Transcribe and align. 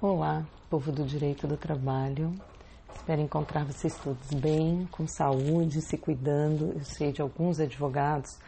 Olá, 0.00 0.46
povo 0.70 0.92
do 0.92 1.04
direito 1.04 1.48
do 1.48 1.56
trabalho. 1.56 2.32
Espero 2.94 3.20
encontrar 3.20 3.64
vocês 3.64 3.98
todos 3.98 4.32
bem, 4.32 4.86
com 4.92 5.08
saúde, 5.08 5.82
se 5.82 5.98
cuidando. 5.98 6.72
Eu 6.72 6.84
sei 6.84 7.10
de 7.10 7.20
alguns 7.20 7.58
advogados 7.58 8.38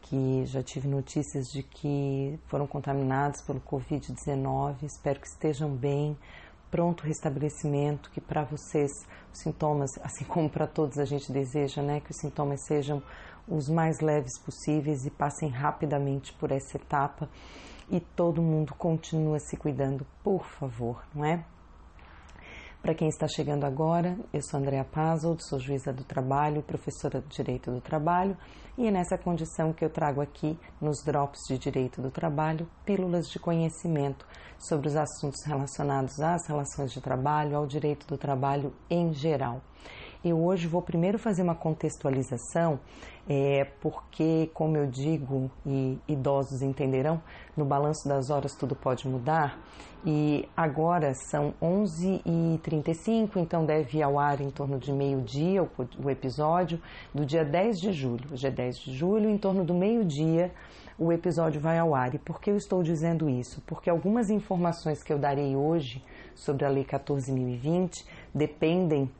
que 0.00 0.46
já 0.46 0.62
tive 0.62 0.88
notícias 0.88 1.48
de 1.48 1.62
que 1.62 2.40
foram 2.46 2.66
contaminados 2.66 3.42
pelo 3.42 3.60
Covid-19. 3.60 4.76
Espero 4.84 5.20
que 5.20 5.26
estejam 5.26 5.76
bem, 5.76 6.16
pronto 6.70 7.04
restabelecimento, 7.04 8.10
que 8.10 8.18
para 8.22 8.44
vocês 8.44 8.90
os 9.30 9.40
sintomas, 9.40 9.90
assim 10.02 10.24
como 10.24 10.48
para 10.48 10.66
todos 10.66 10.96
a 10.96 11.04
gente 11.04 11.30
deseja, 11.30 11.82
né, 11.82 12.00
que 12.00 12.12
os 12.12 12.16
sintomas 12.16 12.64
sejam 12.64 13.02
os 13.46 13.68
mais 13.68 14.00
leves 14.00 14.38
possíveis 14.38 15.04
e 15.04 15.10
passem 15.10 15.50
rapidamente 15.50 16.32
por 16.32 16.50
essa 16.50 16.78
etapa 16.78 17.28
e 17.90 18.00
todo 18.00 18.42
mundo 18.42 18.74
continua 18.74 19.38
se 19.38 19.56
cuidando, 19.56 20.06
por 20.22 20.44
favor, 20.44 21.04
não 21.14 21.24
é? 21.24 21.44
Para 22.84 22.94
quem 22.94 23.08
está 23.08 23.26
chegando 23.26 23.64
agora, 23.64 24.14
eu 24.30 24.42
sou 24.42 24.60
Andréa 24.60 24.84
Pazold, 24.84 25.42
sou 25.48 25.58
juíza 25.58 25.90
do 25.90 26.04
trabalho, 26.04 26.62
professora 26.62 27.22
de 27.22 27.34
Direito 27.34 27.70
do 27.70 27.80
Trabalho, 27.80 28.36
e 28.76 28.86
é 28.86 28.90
nessa 28.90 29.16
condição 29.16 29.72
que 29.72 29.82
eu 29.82 29.88
trago 29.88 30.20
aqui, 30.20 30.58
nos 30.82 31.02
Drops 31.02 31.40
de 31.48 31.56
Direito 31.56 32.02
do 32.02 32.10
Trabalho, 32.10 32.68
pílulas 32.84 33.28
de 33.30 33.38
conhecimento 33.38 34.26
sobre 34.58 34.88
os 34.88 34.96
assuntos 34.96 35.42
relacionados 35.46 36.20
às 36.20 36.46
relações 36.46 36.92
de 36.92 37.00
trabalho, 37.00 37.56
ao 37.56 37.66
direito 37.66 38.06
do 38.06 38.18
trabalho 38.18 38.74
em 38.90 39.14
geral. 39.14 39.62
Eu 40.24 40.42
hoje 40.42 40.66
vou 40.66 40.80
primeiro 40.80 41.18
fazer 41.18 41.42
uma 41.42 41.54
contextualização, 41.54 42.80
é, 43.28 43.66
porque, 43.82 44.50
como 44.54 44.74
eu 44.74 44.86
digo, 44.86 45.50
e 45.66 45.98
idosos 46.08 46.62
entenderão, 46.62 47.20
no 47.54 47.66
balanço 47.66 48.08
das 48.08 48.30
horas 48.30 48.54
tudo 48.54 48.74
pode 48.74 49.06
mudar, 49.06 49.62
e 50.02 50.48
agora 50.56 51.12
são 51.12 51.52
11h35, 51.60 53.36
então 53.36 53.66
deve 53.66 53.98
ir 53.98 54.02
ao 54.02 54.18
ar 54.18 54.40
em 54.40 54.50
torno 54.50 54.78
de 54.78 54.90
meio-dia 54.92 55.62
o, 55.62 55.68
o 56.02 56.08
episódio 56.08 56.80
do 57.14 57.26
dia 57.26 57.44
10 57.44 57.78
de 57.78 57.92
julho. 57.92 58.24
Hoje 58.32 58.46
é 58.46 58.50
10 58.50 58.78
de 58.78 58.94
julho, 58.94 59.28
em 59.28 59.36
torno 59.36 59.62
do 59.62 59.74
meio-dia 59.74 60.50
o 60.98 61.12
episódio 61.12 61.60
vai 61.60 61.78
ao 61.78 61.94
ar. 61.94 62.14
E 62.14 62.18
por 62.18 62.40
que 62.40 62.50
eu 62.50 62.56
estou 62.56 62.82
dizendo 62.82 63.28
isso? 63.28 63.60
Porque 63.66 63.90
algumas 63.90 64.30
informações 64.30 65.02
que 65.02 65.12
eu 65.12 65.18
darei 65.18 65.56
hoje 65.56 66.02
sobre 66.34 66.64
a 66.64 66.68
Lei 66.68 66.84
14.020 66.84 68.04
dependem 68.32 69.10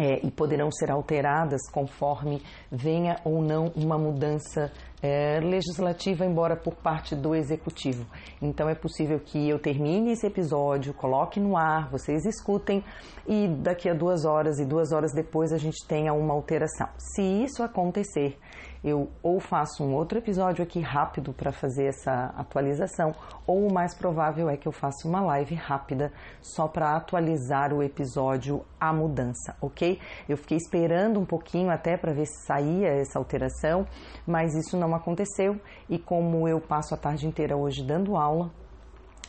é, 0.00 0.18
e 0.26 0.30
poderão 0.30 0.72
ser 0.72 0.90
alteradas 0.90 1.60
conforme 1.70 2.42
venha 2.72 3.20
ou 3.22 3.42
não 3.42 3.70
uma 3.76 3.98
mudança 3.98 4.72
é, 5.02 5.38
legislativa, 5.40 6.24
embora 6.24 6.56
por 6.56 6.74
parte 6.74 7.14
do 7.14 7.34
executivo. 7.34 8.06
Então 8.40 8.66
é 8.66 8.74
possível 8.74 9.20
que 9.20 9.48
eu 9.48 9.58
termine 9.58 10.12
esse 10.12 10.26
episódio, 10.26 10.94
coloque 10.94 11.38
no 11.38 11.54
ar, 11.54 11.90
vocês 11.90 12.24
escutem 12.24 12.82
e 13.26 13.46
daqui 13.46 13.90
a 13.90 13.94
duas 13.94 14.24
horas 14.24 14.58
e 14.58 14.64
duas 14.64 14.90
horas 14.90 15.12
depois 15.12 15.52
a 15.52 15.58
gente 15.58 15.86
tenha 15.86 16.14
uma 16.14 16.32
alteração. 16.32 16.88
Se 16.96 17.22
isso 17.22 17.62
acontecer, 17.62 18.38
eu 18.82 19.10
ou 19.22 19.38
faço 19.40 19.84
um 19.84 19.94
outro 19.94 20.18
episódio 20.18 20.62
aqui 20.62 20.80
rápido 20.80 21.32
para 21.32 21.52
fazer 21.52 21.86
essa 21.86 22.32
atualização, 22.36 23.14
ou 23.46 23.66
o 23.66 23.72
mais 23.72 23.94
provável 23.94 24.48
é 24.48 24.56
que 24.56 24.66
eu 24.66 24.72
faça 24.72 25.06
uma 25.06 25.20
live 25.20 25.54
rápida 25.54 26.12
só 26.40 26.66
para 26.66 26.96
atualizar 26.96 27.72
o 27.72 27.82
episódio 27.82 28.64
à 28.80 28.92
mudança, 28.92 29.56
ok? 29.60 29.98
Eu 30.28 30.36
fiquei 30.36 30.56
esperando 30.56 31.20
um 31.20 31.24
pouquinho 31.24 31.70
até 31.70 31.96
para 31.96 32.12
ver 32.12 32.26
se 32.26 32.46
saía 32.46 32.88
essa 32.88 33.18
alteração, 33.18 33.86
mas 34.26 34.54
isso 34.54 34.76
não 34.76 34.94
aconteceu 34.94 35.60
e 35.88 35.98
como 35.98 36.48
eu 36.48 36.60
passo 36.60 36.94
a 36.94 36.96
tarde 36.96 37.26
inteira 37.26 37.56
hoje 37.56 37.84
dando 37.84 38.16
aula, 38.16 38.50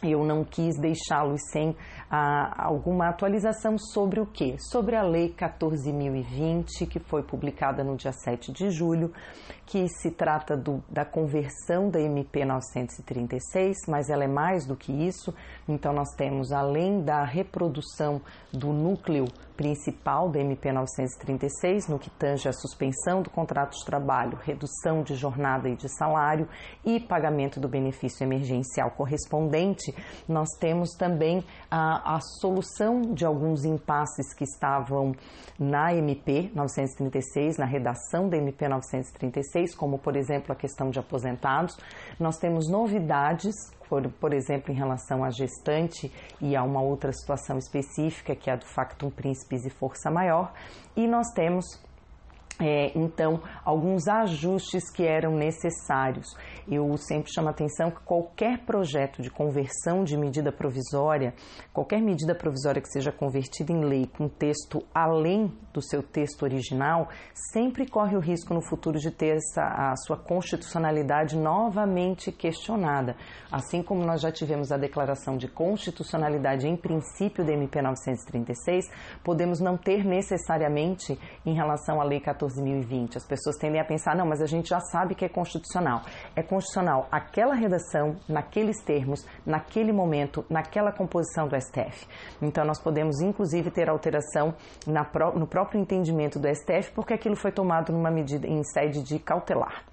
eu 0.04 0.24
não 0.24 0.44
quis 0.44 0.78
deixá-los 0.78 1.42
sem 1.52 1.76
ah, 2.10 2.54
alguma 2.58 3.08
atualização 3.10 3.78
sobre 3.78 4.20
o 4.20 4.26
que? 4.26 4.56
Sobre 4.60 4.96
a 4.96 5.04
Lei 5.04 5.34
14.020, 5.34 6.88
que 6.88 7.00
foi 7.00 7.24
publicada 7.24 7.84
no 7.84 7.96
dia 7.96 8.12
7 8.12 8.52
de 8.52 8.70
julho, 8.70 9.14
que 9.66 9.88
se 9.88 10.12
trata 10.12 10.58
do, 10.58 10.84
da 10.90 11.06
conversão 11.06 11.90
da 11.90 12.02
MP 12.02 12.44
936, 12.44 13.78
mas 13.88 14.10
ela 14.10 14.24
é 14.24 14.28
mais 14.28 14.66
do 14.66 14.76
que 14.76 14.92
isso. 14.92 15.34
Então, 15.68 15.94
nós 15.94 16.10
temos, 16.18 16.52
além 16.52 17.02
da 17.02 17.24
reprodução 17.24 18.22
do 18.52 18.74
núcleo 18.74 19.26
principal 19.62 20.28
da 20.28 20.40
MP 20.40 20.72
936, 20.72 21.88
no 21.88 22.00
que 22.00 22.10
tange 22.10 22.50
a 22.50 22.52
suspensão 22.52 23.22
do 23.22 23.30
contrato 23.30 23.78
de 23.78 23.86
trabalho, 23.86 24.36
redução 24.42 25.04
de 25.04 25.14
jornada 25.14 25.70
e 25.70 25.76
de 25.76 25.88
salário 25.88 26.50
e 26.84 27.00
pagamento 27.00 27.60
do 27.60 27.70
benefício 27.70 28.24
emergencial 28.24 28.90
correspondente, 28.90 29.94
nós 30.28 30.50
temos 30.60 30.96
também 30.96 31.44
a, 31.70 32.16
a 32.16 32.20
solução 32.40 33.14
de 33.14 33.24
alguns 33.24 33.64
impasses 33.64 34.34
que 34.34 34.46
estavam 34.46 35.14
na 35.60 35.94
MP 35.94 36.50
936, 36.56 37.60
na 37.60 37.66
redação 37.66 38.28
da 38.28 38.38
MP 38.38 38.68
936, 38.68 39.76
como 39.76 40.00
por 40.00 40.16
exemplo 40.16 40.52
a 40.52 40.56
questão 40.56 40.90
de 40.90 40.98
aposentados. 40.98 41.78
Nós 42.20 42.38
temos 42.38 42.68
novidades 42.68 43.54
por, 43.92 44.08
por 44.22 44.34
exemplo, 44.34 44.72
em 44.72 44.78
relação 44.78 45.22
à 45.22 45.30
gestante 45.30 46.10
e 46.40 46.56
a 46.56 46.64
uma 46.64 46.82
outra 46.82 47.12
situação 47.12 47.58
específica, 47.58 48.34
que 48.34 48.50
é 48.50 48.54
a 48.54 48.56
do 48.56 48.66
factum 48.66 49.10
príncipes 49.10 49.66
e 49.66 49.70
força 49.70 50.10
maior, 50.10 50.54
e 50.96 51.06
nós 51.06 51.28
temos 51.34 51.66
é, 52.62 52.92
então, 52.96 53.42
alguns 53.66 54.08
ajustes 54.08 54.92
que 54.92 55.04
eram 55.04 55.36
necessários. 55.36 56.28
Eu 56.70 56.96
sempre 56.96 57.32
chamo 57.34 57.48
a 57.48 57.52
atenção 57.52 57.90
que 57.90 58.00
qualquer 58.02 58.60
projeto 58.60 59.22
de 59.22 59.32
conversão 59.32 60.04
de 60.04 60.16
medida 60.16 60.52
provisória, 60.52 61.34
qualquer 61.74 62.00
medida 62.00 62.36
provisória 62.36 62.80
que 62.80 62.90
seja 62.90 63.12
convertida 63.12 63.74
em 63.74 63.84
lei 63.84 64.06
com 64.06 64.28
texto 64.28 64.84
além 64.94 65.52
do 65.74 65.82
seu 65.82 66.04
texto 66.04 66.44
original, 66.44 67.10
sempre 67.52 67.88
corre 67.88 68.16
o 68.16 68.20
risco 68.20 68.54
no 68.54 68.62
futuro 68.62 69.00
de 69.00 69.10
ter 69.10 69.38
essa, 69.38 69.64
a 69.64 69.96
sua 69.96 70.18
constitucionalidade 70.18 71.36
novamente 71.36 72.32
questionada. 72.32 73.16
Assim 73.52 73.82
como 73.82 74.06
nós 74.06 74.22
já 74.22 74.32
tivemos 74.32 74.72
a 74.72 74.78
declaração 74.78 75.36
de 75.36 75.48
constitucionalidade 75.48 76.68
em 76.68 76.76
princípio 76.76 77.44
da 77.44 77.54
MP 77.54 77.82
936, 77.82 78.86
podemos 79.24 79.60
não 79.60 79.78
ter 79.78 80.06
necessariamente 80.06 81.18
em 81.46 81.56
relação 81.56 82.00
à 82.00 82.04
Lei 82.04 82.20
14 82.20 82.51
2020. 82.54 83.18
As 83.18 83.26
pessoas 83.26 83.58
tendem 83.58 83.80
a 83.80 83.86
pensar, 83.86 84.16
não, 84.16 84.26
mas 84.26 84.42
a 84.42 84.46
gente 84.46 84.70
já 84.70 84.80
sabe 84.80 85.16
que 85.16 85.26
é 85.26 85.30
constitucional. 85.30 86.02
É 86.36 86.42
constitucional 86.42 87.08
aquela 87.12 87.54
redação, 87.54 88.16
naqueles 88.28 88.82
termos, 88.84 89.26
naquele 89.46 89.92
momento, 89.92 90.46
naquela 90.50 90.92
composição 90.92 91.48
do 91.48 91.56
STF. 91.60 92.08
Então, 92.42 92.66
nós 92.66 92.82
podemos, 92.82 93.22
inclusive, 93.22 93.72
ter 93.72 93.90
alteração 93.90 94.54
na, 94.88 95.08
no 95.36 95.48
próprio 95.48 95.80
entendimento 95.80 96.40
do 96.40 96.48
STF, 96.48 96.92
porque 96.94 97.14
aquilo 97.14 97.36
foi 97.36 97.52
tomado 97.52 97.92
numa 97.92 98.12
medida 98.12 98.48
em 98.48 98.64
sede 98.64 99.04
de 99.04 99.20
cautelar. 99.20 99.91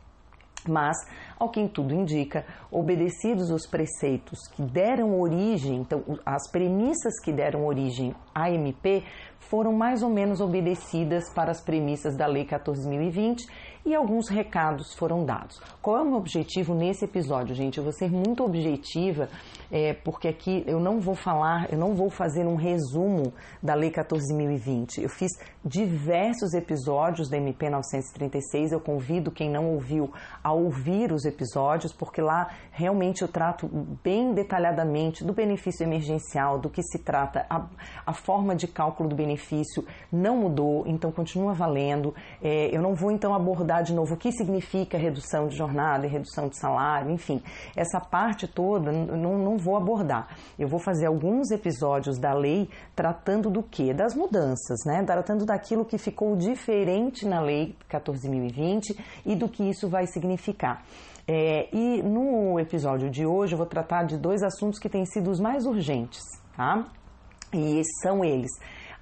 Mas, 0.69 0.97
ao 1.39 1.49
que 1.49 1.67
tudo 1.69 1.95
indica, 1.95 2.45
obedecidos 2.71 3.51
os 3.51 3.67
preceitos 3.67 4.39
que 4.49 4.63
deram 4.63 5.19
origem, 5.19 5.77
então 5.77 6.03
as 6.25 6.51
premissas 6.51 7.21
que 7.21 7.33
deram 7.33 7.67
origem 7.67 8.15
à 8.35 8.51
MP 8.51 9.03
foram 9.39 9.73
mais 9.73 10.03
ou 10.03 10.11
menos 10.11 10.41
obedecidas 10.41 11.33
para 11.33 11.51
as 11.51 11.61
premissas 11.61 12.17
da 12.17 12.27
Lei 12.27 12.45
14.020 12.45 13.47
e 13.87 13.95
alguns 13.95 14.29
recados 14.29 14.93
foram 14.95 15.25
dados. 15.25 15.59
Qual 15.81 15.97
é 15.97 16.03
o 16.03 16.05
meu 16.05 16.17
objetivo 16.17 16.75
nesse 16.75 17.07
episódio, 17.07 17.55
gente? 17.55 17.79
Eu 17.79 17.85
vou 17.85 17.93
ser 17.93 18.11
muito 18.11 18.45
objetiva, 18.45 19.31
é, 19.71 19.93
porque 19.93 20.29
aqui 20.29 20.65
eu 20.67 20.81
não 20.81 21.01
vou 21.01 21.15
falar, 21.15 21.71
eu 21.71 21.79
não 21.79 21.95
vou 21.95 22.11
fazer 22.11 22.47
um 22.47 22.57
resumo 22.57 23.33
da 23.63 23.75
Lei 23.75 23.91
14.020. 23.91 25.03
Eu 25.03 25.09
fiz 25.09 25.33
diversos 25.65 26.55
episódios 26.55 27.29
da 27.29 27.37
MP 27.37 27.69
936, 27.69 28.73
eu 28.73 28.81
convido 28.81 29.31
quem 29.31 29.51
não 29.51 29.67
ouviu 29.67 30.11
a 30.43 30.53
ouvir 30.53 31.13
os 31.13 31.25
episódios, 31.25 31.93
porque 31.93 32.23
lá 32.23 32.51
realmente 32.71 33.23
eu 33.23 33.29
trato 33.29 33.69
bem 34.03 34.33
detalhadamente 34.33 35.25
do 35.25 35.33
benefício 35.33 35.85
emergencial, 35.85 36.59
do 36.59 36.71
que 36.71 36.83
se 36.83 36.99
trata, 36.99 37.45
a, 37.51 37.67
a 38.07 38.13
forma 38.15 38.55
de 38.55 38.67
cálculo 38.67 39.09
do 39.09 39.17
benefício 39.17 39.85
não 40.11 40.39
mudou, 40.39 40.85
então 40.87 41.13
continua 41.13 41.53
valendo. 41.53 42.15
É, 42.43 42.75
eu 42.75 42.81
não 42.81 42.95
vou 42.95 43.11
então 43.11 43.35
abordar 43.35 43.83
de 43.83 43.93
novo 43.93 44.15
o 44.15 44.17
que 44.17 44.33
significa 44.33 44.97
redução 44.97 45.49
de 45.49 45.57
jornada 45.57 46.07
e 46.07 46.09
redução 46.09 46.49
de 46.49 46.57
salário, 46.57 47.11
enfim, 47.11 47.43
essa 47.77 48.01
parte 48.01 48.47
toda 48.47 48.91
não, 48.91 49.37
não 49.37 49.58
vou 49.59 49.77
abordar. 49.77 50.29
Eu 50.59 50.69
vou 50.69 50.79
fazer 50.79 51.07
alguns 51.07 51.51
episódios 51.51 52.19
da 52.19 52.33
lei 52.33 52.69
tratando 52.95 53.51
do 53.51 53.63
que? 53.63 53.93
Das 53.93 54.15
mudanças, 54.15 54.79
né? 54.87 55.03
Tratando 55.05 55.45
daquilo 55.45 55.85
que 55.85 55.99
ficou 55.99 56.37
diferente 56.37 57.27
na 57.27 57.41
lei 57.41 57.77
14.020 57.91 58.97
e 59.27 59.35
do 59.35 59.49
que 59.49 59.69
isso 59.69 59.89
vai 59.89 60.07
significar. 60.07 60.85
É, 61.27 61.69
e 61.75 62.03
no 62.03 62.59
episódio 62.59 63.11
de 63.11 63.27
hoje 63.27 63.53
eu 63.53 63.59
vou 63.59 63.67
tratar 63.67 64.05
de 64.05 64.17
dois 64.17 64.43
assuntos 64.43 64.79
que 64.79 64.89
têm 64.89 65.05
sido 65.05 65.31
os 65.31 65.39
mais 65.39 65.67
urgentes, 65.67 66.23
tá? 66.57 66.87
E 67.53 67.83
são 68.03 68.25
eles 68.25 68.51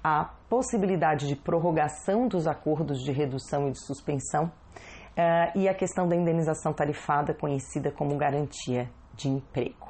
a 0.03 0.29
possibilidade 0.49 1.27
de 1.27 1.35
prorrogação 1.35 2.27
dos 2.27 2.47
acordos 2.47 3.01
de 3.01 3.11
redução 3.11 3.67
e 3.67 3.71
de 3.71 3.85
suspensão 3.85 4.45
uh, 4.45 5.57
e 5.57 5.67
a 5.67 5.73
questão 5.73 6.07
da 6.07 6.15
indenização 6.15 6.71
tarifada, 6.71 7.33
conhecida 7.33 7.91
como 7.91 8.15
garantia 8.15 8.89
de 9.15 9.27
emprego. 9.27 9.87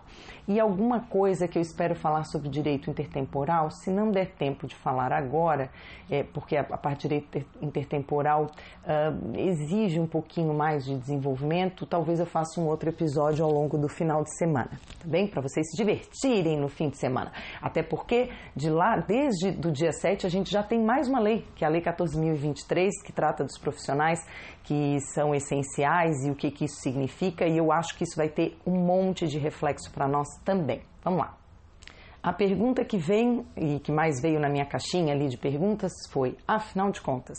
E 0.47 0.59
alguma 0.59 1.01
coisa 1.01 1.47
que 1.47 1.57
eu 1.57 1.61
espero 1.61 1.93
falar 1.93 2.23
sobre 2.23 2.47
direito 2.49 2.89
intertemporal, 2.89 3.69
se 3.69 3.91
não 3.91 4.11
der 4.11 4.27
tempo 4.27 4.65
de 4.65 4.75
falar 4.75 5.11
agora, 5.11 5.69
é, 6.09 6.23
porque 6.23 6.55
a, 6.55 6.61
a 6.61 6.77
parte 6.77 7.07
de 7.07 7.19
direito 7.19 7.45
intertemporal 7.61 8.45
uh, 8.45 9.37
exige 9.37 9.99
um 9.99 10.07
pouquinho 10.07 10.53
mais 10.53 10.85
de 10.85 10.97
desenvolvimento, 10.97 11.85
talvez 11.85 12.19
eu 12.19 12.25
faça 12.25 12.61
um 12.61 12.67
outro 12.67 12.89
episódio 12.89 13.43
ao 13.43 13.51
longo 13.51 13.77
do 13.77 13.89
final 13.89 14.23
de 14.23 14.37
semana, 14.37 14.71
tá 14.99 15.05
bem? 15.05 15.27
Para 15.27 15.41
vocês 15.41 15.69
se 15.69 15.75
divertirem 15.75 16.57
no 16.57 16.69
fim 16.69 16.89
de 16.89 16.97
semana. 16.97 17.31
Até 17.61 17.83
porque 17.83 18.29
de 18.55 18.69
lá, 18.69 18.97
desde 18.97 19.51
do 19.51 19.71
dia 19.71 19.91
7, 19.91 20.25
a 20.25 20.29
gente 20.29 20.49
já 20.49 20.63
tem 20.63 20.81
mais 20.81 21.09
uma 21.09 21.19
lei, 21.19 21.45
que 21.55 21.65
é 21.65 21.67
a 21.67 21.69
Lei 21.69 21.81
14.023, 21.81 22.89
que 23.05 23.11
trata 23.11 23.43
dos 23.43 23.57
profissionais 23.57 24.25
que 24.67 24.99
são 24.99 25.33
essenciais 25.33 26.25
e 26.25 26.29
o 26.29 26.35
que, 26.35 26.51
que 26.51 26.65
isso 26.65 26.81
significa, 26.81 27.47
e 27.47 27.57
eu 27.57 27.71
acho 27.71 27.97
que 27.97 28.03
isso 28.03 28.17
vai 28.17 28.27
ter 28.27 28.57
um 28.65 28.75
monte 28.75 29.25
de 29.25 29.37
reflexo 29.37 29.89
para 29.93 30.06
nós 30.07 30.27
também. 30.43 30.81
Vamos 31.03 31.19
lá. 31.19 31.37
A 32.21 32.33
pergunta 32.33 32.83
que 32.83 32.97
vem 32.97 33.45
e 33.55 33.79
que 33.79 33.89
mais 33.89 34.19
veio 34.21 34.39
na 34.39 34.49
minha 34.49 34.65
caixinha 34.65 35.13
ali 35.13 35.29
de 35.29 35.37
perguntas 35.37 35.93
foi: 36.11 36.35
afinal 36.45 36.91
de 36.91 36.99
contas, 36.99 37.37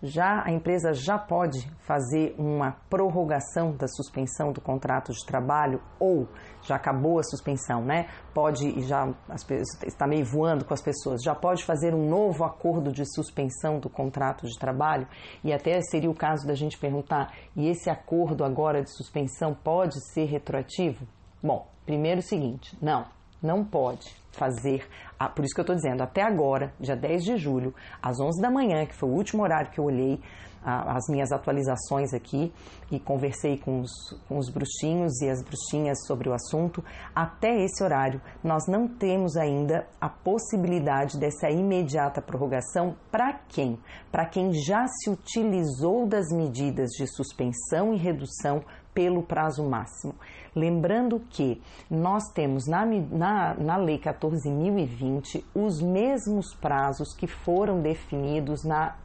já 0.00 0.44
a 0.44 0.52
empresa 0.52 0.92
já 0.92 1.18
pode 1.18 1.58
fazer 1.80 2.36
uma 2.38 2.76
prorrogação 2.88 3.72
da 3.72 3.88
suspensão 3.88 4.52
do 4.52 4.60
contrato 4.60 5.12
de 5.12 5.26
trabalho 5.26 5.82
ou 5.98 6.28
já 6.62 6.76
acabou 6.76 7.18
a 7.18 7.22
suspensão, 7.24 7.84
né? 7.84 8.06
Pode 8.32 8.68
e 8.68 8.82
já 8.82 9.12
as, 9.28 9.44
está 9.84 10.06
meio 10.06 10.24
voando 10.24 10.64
com 10.64 10.72
as 10.72 10.82
pessoas, 10.82 11.20
já 11.24 11.34
pode 11.34 11.64
fazer 11.64 11.92
um 11.92 12.08
novo 12.08 12.44
acordo 12.44 12.92
de 12.92 13.04
suspensão 13.12 13.80
do 13.80 13.90
contrato 13.90 14.46
de 14.46 14.56
trabalho 14.56 15.08
e 15.42 15.52
até 15.52 15.80
seria 15.80 16.10
o 16.10 16.14
caso 16.14 16.46
da 16.46 16.54
gente 16.54 16.78
perguntar: 16.78 17.34
e 17.56 17.68
esse 17.68 17.90
acordo 17.90 18.44
agora 18.44 18.82
de 18.82 18.94
suspensão 18.94 19.52
pode 19.52 19.98
ser 20.12 20.26
retroativo? 20.26 21.08
Bom, 21.42 21.66
primeiro 21.84 22.20
o 22.20 22.22
seguinte, 22.22 22.76
não 22.82 23.06
não 23.42 23.64
pode 23.64 24.14
fazer, 24.32 24.86
por 25.34 25.44
isso 25.44 25.54
que 25.54 25.60
eu 25.60 25.62
estou 25.62 25.76
dizendo, 25.76 26.02
até 26.02 26.22
agora, 26.22 26.72
dia 26.78 26.96
10 26.96 27.24
de 27.24 27.36
julho, 27.36 27.74
às 28.02 28.20
11 28.20 28.40
da 28.40 28.50
manhã, 28.50 28.84
que 28.86 28.94
foi 28.94 29.08
o 29.08 29.12
último 29.12 29.42
horário 29.42 29.70
que 29.70 29.78
eu 29.78 29.84
olhei 29.84 30.20
as 30.64 31.08
minhas 31.08 31.30
atualizações 31.32 32.12
aqui 32.12 32.52
e 32.90 32.98
conversei 32.98 33.56
com 33.56 33.80
os, 33.80 33.90
com 34.28 34.36
os 34.38 34.50
bruxinhos 34.50 35.20
e 35.22 35.30
as 35.30 35.42
bruxinhas 35.42 36.04
sobre 36.06 36.28
o 36.28 36.34
assunto, 36.34 36.84
até 37.14 37.62
esse 37.62 37.82
horário 37.82 38.20
nós 38.42 38.66
não 38.66 38.88
temos 38.88 39.36
ainda 39.36 39.86
a 40.00 40.08
possibilidade 40.08 41.18
dessa 41.18 41.48
imediata 41.48 42.20
prorrogação 42.20 42.96
para 43.10 43.32
quem? 43.48 43.78
Para 44.10 44.26
quem 44.26 44.52
já 44.52 44.84
se 44.86 45.08
utilizou 45.08 46.06
das 46.06 46.26
medidas 46.32 46.90
de 46.90 47.06
suspensão 47.06 47.94
e 47.94 47.96
redução 47.96 48.62
pelo 48.94 49.22
prazo 49.22 49.62
máximo. 49.64 50.14
Lembrando 50.54 51.20
que 51.30 51.62
nós 51.90 52.24
temos 52.34 52.66
na, 52.66 52.84
na, 52.84 53.54
na 53.54 53.76
Lei 53.76 53.98
14.020 53.98 55.44
os 55.54 55.80
mesmos 55.80 56.54
prazos 56.54 57.14
que 57.14 57.26
foram 57.26 57.80
definidos 57.80 58.64
na, 58.64 58.96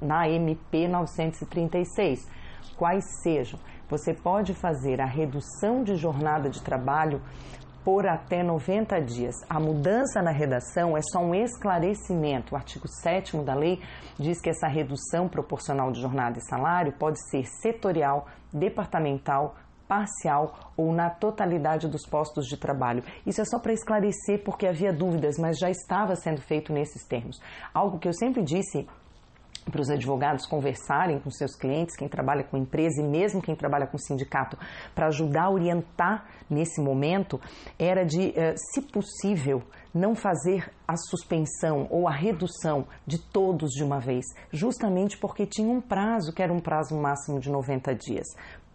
na 0.00 0.28
MP 0.28 0.88
936. 0.88 2.26
Quais 2.76 3.04
sejam? 3.22 3.58
Você 3.88 4.14
pode 4.14 4.54
fazer 4.54 5.00
a 5.02 5.04
redução 5.04 5.84
de 5.84 5.96
jornada 5.96 6.48
de 6.48 6.62
trabalho 6.62 7.20
por 7.84 8.06
até 8.06 8.42
90 8.42 9.00
dias. 9.00 9.34
A 9.48 9.58
mudança 9.58 10.22
na 10.22 10.30
redação 10.30 10.96
é 10.96 11.00
só 11.02 11.20
um 11.20 11.34
esclarecimento. 11.34 12.54
O 12.54 12.56
artigo 12.56 12.86
7 12.86 13.36
da 13.38 13.54
lei 13.54 13.80
diz 14.18 14.40
que 14.40 14.50
essa 14.50 14.68
redução 14.68 15.28
proporcional 15.28 15.90
de 15.90 16.00
jornada 16.00 16.38
e 16.38 16.42
salário 16.42 16.92
pode 16.92 17.18
ser 17.30 17.44
setorial, 17.44 18.26
departamental, 18.52 19.56
parcial 19.88 20.72
ou 20.74 20.92
na 20.92 21.10
totalidade 21.10 21.86
dos 21.86 22.06
postos 22.06 22.46
de 22.46 22.56
trabalho. 22.56 23.02
Isso 23.26 23.42
é 23.42 23.44
só 23.44 23.58
para 23.58 23.74
esclarecer 23.74 24.42
porque 24.42 24.66
havia 24.66 24.92
dúvidas, 24.92 25.36
mas 25.38 25.58
já 25.58 25.68
estava 25.68 26.16
sendo 26.16 26.40
feito 26.40 26.72
nesses 26.72 27.04
termos. 27.04 27.40
Algo 27.74 27.98
que 27.98 28.08
eu 28.08 28.14
sempre 28.14 28.42
disse 28.42 28.88
para 29.70 29.80
os 29.80 29.90
advogados 29.90 30.46
conversarem 30.46 31.18
com 31.18 31.30
seus 31.30 31.54
clientes, 31.54 31.96
quem 31.96 32.08
trabalha 32.08 32.44
com 32.44 32.56
empresa 32.56 33.00
e 33.00 33.04
mesmo 33.04 33.42
quem 33.42 33.54
trabalha 33.54 33.86
com 33.86 33.98
sindicato, 33.98 34.58
para 34.94 35.06
ajudar 35.06 35.44
a 35.44 35.50
orientar 35.50 36.26
nesse 36.48 36.80
momento, 36.80 37.40
era 37.78 38.04
de, 38.04 38.32
eh, 38.38 38.54
se 38.56 38.82
possível, 38.82 39.62
não 39.94 40.14
fazer 40.14 40.70
a 40.88 40.96
suspensão 40.96 41.86
ou 41.90 42.08
a 42.08 42.12
redução 42.12 42.86
de 43.06 43.18
todos 43.18 43.70
de 43.70 43.84
uma 43.84 44.00
vez, 44.00 44.24
justamente 44.50 45.18
porque 45.18 45.46
tinha 45.46 45.70
um 45.70 45.80
prazo, 45.80 46.32
que 46.32 46.42
era 46.42 46.52
um 46.52 46.60
prazo 46.60 46.96
máximo 46.96 47.38
de 47.38 47.50
90 47.50 47.94
dias. 47.94 48.26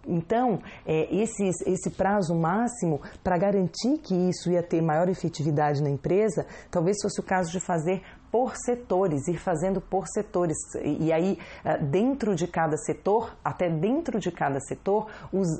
Então, 0.07 0.61
é, 0.85 1.13
esse, 1.13 1.43
esse 1.65 1.89
prazo 1.89 2.33
máximo, 2.33 3.01
para 3.21 3.37
garantir 3.37 3.97
que 3.97 4.15
isso 4.15 4.49
ia 4.49 4.63
ter 4.63 4.81
maior 4.81 5.09
efetividade 5.09 5.83
na 5.83 5.89
empresa, 5.89 6.45
talvez 6.71 6.97
fosse 7.01 7.19
o 7.19 7.23
caso 7.23 7.51
de 7.51 7.59
fazer 7.59 8.01
por 8.31 8.55
setores, 8.55 9.27
ir 9.27 9.37
fazendo 9.37 9.79
por 9.79 10.07
setores. 10.07 10.57
E, 10.83 11.11
aí, 11.11 11.37
é, 11.63 11.77
dentro 11.77 12.35
de 12.35 12.47
cada 12.47 12.77
setor, 12.77 13.35
até 13.43 13.69
dentro 13.69 14.19
de 14.19 14.31
cada 14.31 14.59
setor, 14.59 15.07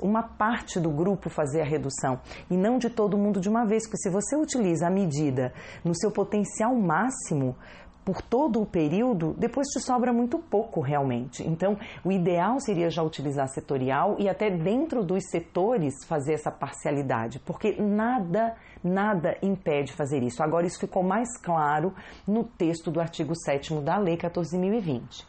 uma 0.02 0.24
parte 0.24 0.80
do 0.80 0.90
grupo 0.90 1.30
fazer 1.30 1.62
a 1.62 1.66
redução. 1.66 2.20
E 2.50 2.58
não 2.58 2.78
de 2.78 2.90
todo 2.90 3.18
mundo 3.18 3.40
de 3.40 3.50
uma 3.50 3.66
vez, 3.66 3.84
porque 3.88 3.98
se 3.98 4.10
você 4.10 4.36
utiliza 4.36 4.88
a 4.88 4.90
medida 4.90 5.54
no 5.84 5.96
seu 5.96 6.12
potencial 6.12 6.76
máximo, 6.76 7.56
por 8.08 8.22
todo 8.22 8.62
o 8.62 8.66
período, 8.66 9.36
depois 9.38 9.68
te 9.68 9.82
sobra 9.82 10.14
muito 10.14 10.40
pouco 10.40 10.80
realmente. 10.80 11.46
Então, 11.46 11.78
o 12.06 12.10
ideal 12.10 12.58
seria 12.62 12.90
já 12.90 13.04
utilizar 13.04 13.50
setorial 13.50 14.16
e 14.18 14.30
até 14.30 14.50
dentro 14.50 15.04
dos 15.04 15.26
setores 15.30 15.94
fazer 16.08 16.36
essa 16.36 16.50
parcialidade, 16.50 17.38
porque 17.40 17.76
nada, 17.82 18.56
nada 18.82 19.38
impede 19.42 19.92
fazer 19.92 20.24
isso. 20.24 20.42
Agora, 20.42 20.66
isso 20.66 20.80
ficou 20.80 21.04
mais 21.04 21.38
claro 21.38 21.94
no 22.26 22.46
texto 22.46 22.90
do 22.90 23.02
artigo 23.02 23.36
7 23.36 23.74
da 23.82 23.98
Lei 23.98 24.16
14.020. 24.16 25.26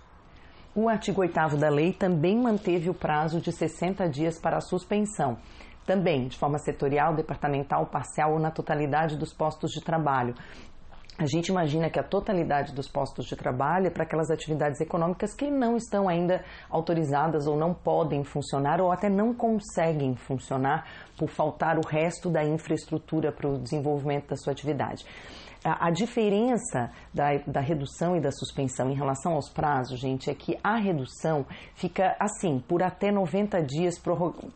O 0.73 0.89
artigo 0.89 1.21
8 1.23 1.57
da 1.57 1.69
lei 1.69 1.93
também 1.93 2.41
manteve 2.41 2.89
o 2.89 2.95
prazo 2.95 3.41
de 3.41 3.51
60 3.51 4.09
dias 4.09 4.39
para 4.39 4.59
a 4.59 4.61
suspensão, 4.61 5.37
também 5.85 6.29
de 6.29 6.39
forma 6.39 6.59
setorial, 6.59 7.13
departamental, 7.17 7.87
parcial 7.87 8.35
ou 8.35 8.39
na 8.39 8.53
totalidade 8.53 9.17
dos 9.17 9.33
postos 9.33 9.73
de 9.73 9.81
trabalho, 9.81 10.37
a 11.19 11.27
gente 11.27 11.49
imagina 11.49 11.91
que 11.91 11.99
a 11.99 12.03
totalidade 12.05 12.73
dos 12.73 12.89
postos 12.89 13.27
de 13.27 13.35
trabalho 13.35 13.89
é 13.89 13.91
para 13.91 14.05
aquelas 14.05 14.31
atividades 14.31 14.81
econômicas 14.81 15.35
que 15.35 15.51
não 15.51 15.77
estão 15.77 16.09
ainda 16.09 16.45
autorizadas 16.71 17.49
ou 17.49 17.57
não 17.57 17.75
podem 17.75 18.23
funcionar 18.23 18.81
ou 18.81 18.93
até 18.93 19.11
não 19.11 19.35
conseguem 19.35 20.15
funcionar 20.15 20.87
por 21.19 21.29
faltar 21.29 21.77
o 21.77 21.85
resto 21.85 22.31
da 22.31 22.45
infraestrutura 22.45 23.33
para 23.33 23.49
o 23.49 23.59
desenvolvimento 23.59 24.29
da 24.29 24.37
sua 24.37 24.53
atividade. 24.53 25.05
A, 25.65 25.91
diferença 25.91 26.89
da, 27.13 27.37
da, 27.45 27.61
redução 27.61 28.17
e 28.17 28.21
da 28.21 28.31
suspensão 28.31 28.91
em 28.91 28.95
relação 28.95 29.33
aos 29.33 29.51
prazos, 29.51 29.99
gente, 29.99 30.31
é 30.31 30.35
que 30.35 30.57
a 30.63 30.77
redução 30.77 31.45
fica 31.75 32.17
assim, 32.21 32.61
por 32.61 32.81
até 32.81 33.11
90 33.11 33.61
dias, 33.63 34.01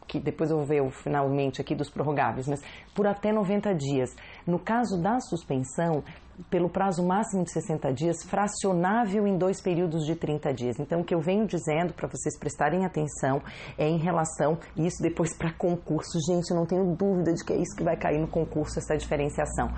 que 0.06 0.20
depois 0.20 0.50
eu 0.50 0.58
vou 0.58 0.66
ver 0.66 0.88
finalmente 0.92 1.60
aqui 1.60 1.74
dos 1.74 1.90
prorrogáveis, 1.90 2.46
mas 2.46 2.62
por 2.94 3.04
até 3.04 3.32
90 3.32 3.74
dias. 3.74 4.14
No 4.46 4.60
caso 4.60 5.02
da 5.02 5.18
suspensão, 5.18 6.04
pelo 6.50 6.68
prazo 6.68 7.02
máximo 7.02 7.44
de 7.44 7.52
60 7.52 7.92
dias, 7.92 8.22
fracionável 8.22 9.26
em 9.26 9.36
dois 9.36 9.60
períodos 9.60 10.04
de 10.04 10.14
30 10.14 10.52
dias. 10.52 10.78
Então, 10.78 11.00
o 11.00 11.04
que 11.04 11.14
eu 11.14 11.20
venho 11.20 11.46
dizendo 11.46 11.92
para 11.92 12.08
vocês 12.08 12.38
prestarem 12.38 12.84
atenção 12.84 13.42
é 13.76 13.88
em 13.88 13.98
relação, 13.98 14.58
e 14.76 14.86
isso 14.86 15.02
depois 15.02 15.36
para 15.36 15.52
concurso. 15.52 16.18
Gente, 16.26 16.52
não 16.54 16.66
tenho 16.66 16.94
dúvida 16.96 17.32
de 17.32 17.44
que 17.44 17.52
é 17.52 17.56
isso 17.56 17.76
que 17.76 17.82
vai 17.82 17.96
cair 17.96 18.20
no 18.20 18.28
concurso, 18.28 18.78
essa 18.78 18.96
diferenciação. 18.96 19.70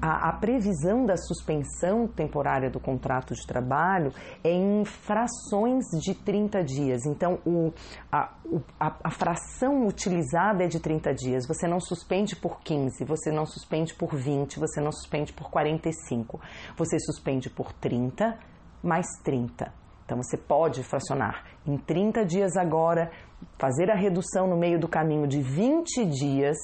A, 0.00 0.30
a 0.30 0.32
previsão 0.34 1.04
da 1.04 1.16
suspensão 1.16 2.06
temporária 2.06 2.70
do 2.70 2.80
contrato 2.80 3.34
de 3.34 3.46
trabalho 3.46 4.12
é 4.42 4.50
em 4.50 4.84
frações 4.84 5.84
de 6.00 6.14
30 6.14 6.62
dias. 6.64 7.06
Então, 7.06 7.38
o, 7.46 7.72
a, 8.10 8.32
a, 8.78 8.96
a 9.04 9.10
fração 9.10 9.86
utilizada 9.86 10.64
é 10.64 10.66
de 10.66 10.80
30 10.80 11.12
dias. 11.14 11.46
Você 11.46 11.66
não 11.66 11.80
suspende 11.80 12.36
por 12.36 12.60
15, 12.60 13.04
você 13.04 13.30
não 13.30 13.46
suspende 13.46 13.94
por 13.94 14.14
20, 14.14 14.58
você 14.58 14.80
não 14.80 14.92
suspende 14.92 15.32
por 15.32 15.50
45 15.50 15.88
35. 16.08 16.40
Você 16.76 16.98
suspende 16.98 17.50
por 17.50 17.72
30 17.72 18.38
mais 18.82 19.06
30. 19.22 19.72
Então 20.04 20.22
você 20.22 20.36
pode 20.36 20.82
fracionar 20.82 21.44
em 21.66 21.76
30 21.76 22.24
dias 22.24 22.56
agora, 22.56 23.10
fazer 23.58 23.90
a 23.90 23.94
redução 23.94 24.46
no 24.46 24.56
meio 24.56 24.78
do 24.78 24.88
caminho 24.88 25.26
de 25.26 25.42
20 25.42 26.06
dias 26.06 26.56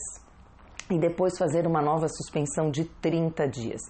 e 0.91 0.99
depois 0.99 1.37
fazer 1.37 1.67
uma 1.67 1.83
nova 1.83 2.09
suspensão 2.09 2.71
de 2.71 2.85
30 2.85 3.47
dias 3.49 3.81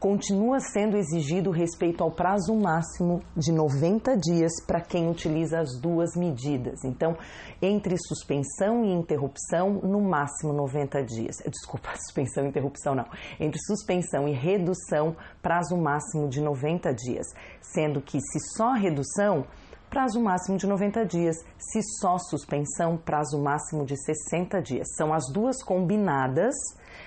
continua 0.00 0.58
sendo 0.60 0.96
exigido 0.96 1.50
respeito 1.50 2.02
ao 2.02 2.10
prazo 2.10 2.54
máximo 2.54 3.22
de 3.36 3.52
90 3.52 4.16
dias 4.16 4.50
para 4.66 4.80
quem 4.80 5.10
utiliza 5.10 5.60
as 5.60 5.78
duas 5.78 6.16
medidas. 6.16 6.82
Então, 6.84 7.14
entre 7.60 7.94
suspensão 8.08 8.82
e 8.82 8.90
interrupção, 8.90 9.74
no 9.74 10.00
máximo 10.00 10.54
90 10.54 11.04
dias. 11.04 11.36
Desculpa, 11.46 11.90
suspensão 11.96 12.46
e 12.46 12.48
interrupção 12.48 12.94
não. 12.94 13.04
Entre 13.38 13.60
suspensão 13.66 14.26
e 14.26 14.32
redução, 14.32 15.14
prazo 15.42 15.76
máximo 15.76 16.30
de 16.30 16.40
90 16.40 16.94
dias. 16.94 17.26
Sendo 17.60 18.00
que 18.00 18.18
se 18.20 18.56
só 18.56 18.72
redução, 18.72 19.44
prazo 19.90 20.18
máximo 20.18 20.56
de 20.56 20.66
90 20.66 21.04
dias. 21.04 21.36
Se 21.58 21.82
só 22.00 22.16
suspensão, 22.16 22.96
prazo 22.96 23.38
máximo 23.38 23.84
de 23.84 24.02
60 24.02 24.62
dias. 24.62 24.88
São 24.96 25.12
as 25.12 25.24
duas 25.30 25.62
combinadas 25.62 26.54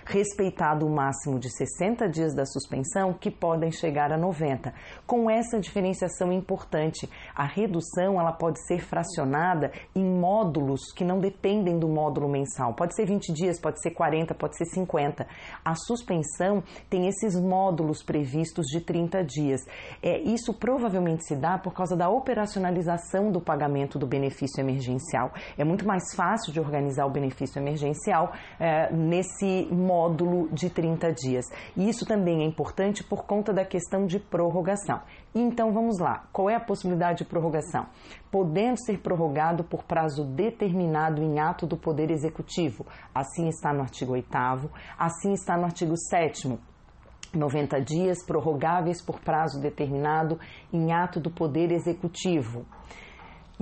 respeitado 0.05 0.85
o 0.85 0.89
máximo 0.89 1.39
de 1.39 1.49
60 1.49 2.09
dias 2.09 2.35
da 2.35 2.45
suspensão, 2.45 3.13
que 3.13 3.31
podem 3.31 3.71
chegar 3.71 4.11
a 4.11 4.17
90. 4.17 4.73
Com 5.05 5.29
essa 5.29 5.59
diferenciação 5.59 6.31
importante, 6.31 7.09
a 7.35 7.45
redução 7.45 8.19
ela 8.19 8.31
pode 8.31 8.65
ser 8.65 8.79
fracionada 8.79 9.71
em 9.95 10.03
módulos 10.03 10.91
que 10.95 11.03
não 11.03 11.19
dependem 11.19 11.79
do 11.79 11.87
módulo 11.87 12.29
mensal. 12.29 12.73
Pode 12.73 12.95
ser 12.95 13.05
20 13.05 13.33
dias, 13.33 13.59
pode 13.59 13.81
ser 13.81 13.91
40, 13.91 14.33
pode 14.35 14.57
ser 14.57 14.65
50. 14.65 15.25
A 15.63 15.75
suspensão 15.75 16.63
tem 16.89 17.07
esses 17.07 17.39
módulos 17.39 18.03
previstos 18.03 18.67
de 18.67 18.81
30 18.81 19.23
dias. 19.23 19.61
É, 20.01 20.19
isso 20.19 20.53
provavelmente 20.53 21.25
se 21.25 21.35
dá 21.35 21.57
por 21.57 21.73
causa 21.73 21.95
da 21.95 22.09
operacionalização 22.09 23.31
do 23.31 23.41
pagamento 23.41 23.97
do 23.97 24.05
benefício 24.05 24.61
emergencial. 24.61 25.31
É 25.57 25.63
muito 25.63 25.87
mais 25.87 26.13
fácil 26.15 26.51
de 26.51 26.59
organizar 26.59 27.05
o 27.05 27.09
benefício 27.09 27.59
emergencial 27.59 28.33
é, 28.59 28.91
nesse 28.93 29.67
módulo 29.71 29.92
de 30.51 30.69
30 30.69 31.11
dias. 31.13 31.45
E 31.75 31.87
isso 31.87 32.05
também 32.05 32.41
é 32.41 32.45
importante 32.45 33.03
por 33.03 33.25
conta 33.25 33.53
da 33.53 33.65
questão 33.65 34.05
de 34.05 34.19
prorrogação. 34.19 35.01
Então 35.33 35.71
vamos 35.71 35.99
lá, 35.99 36.27
qual 36.31 36.49
é 36.49 36.55
a 36.55 36.59
possibilidade 36.59 37.19
de 37.19 37.25
prorrogação? 37.25 37.87
Podendo 38.31 38.77
ser 38.83 38.99
prorrogado 38.99 39.63
por 39.63 39.83
prazo 39.83 40.23
determinado 40.25 41.21
em 41.21 41.39
ato 41.39 41.65
do 41.65 41.77
Poder 41.77 42.11
Executivo. 42.11 42.85
Assim 43.13 43.47
está 43.47 43.73
no 43.73 43.81
artigo 43.81 44.13
8, 44.13 44.27
assim 44.97 45.33
está 45.33 45.57
no 45.57 45.65
artigo 45.65 45.95
7. 45.97 46.59
90 47.33 47.81
dias 47.81 48.23
prorrogáveis 48.23 49.01
por 49.03 49.19
prazo 49.19 49.59
determinado 49.59 50.39
em 50.71 50.93
ato 50.93 51.19
do 51.19 51.31
Poder 51.31 51.71
Executivo. 51.71 52.65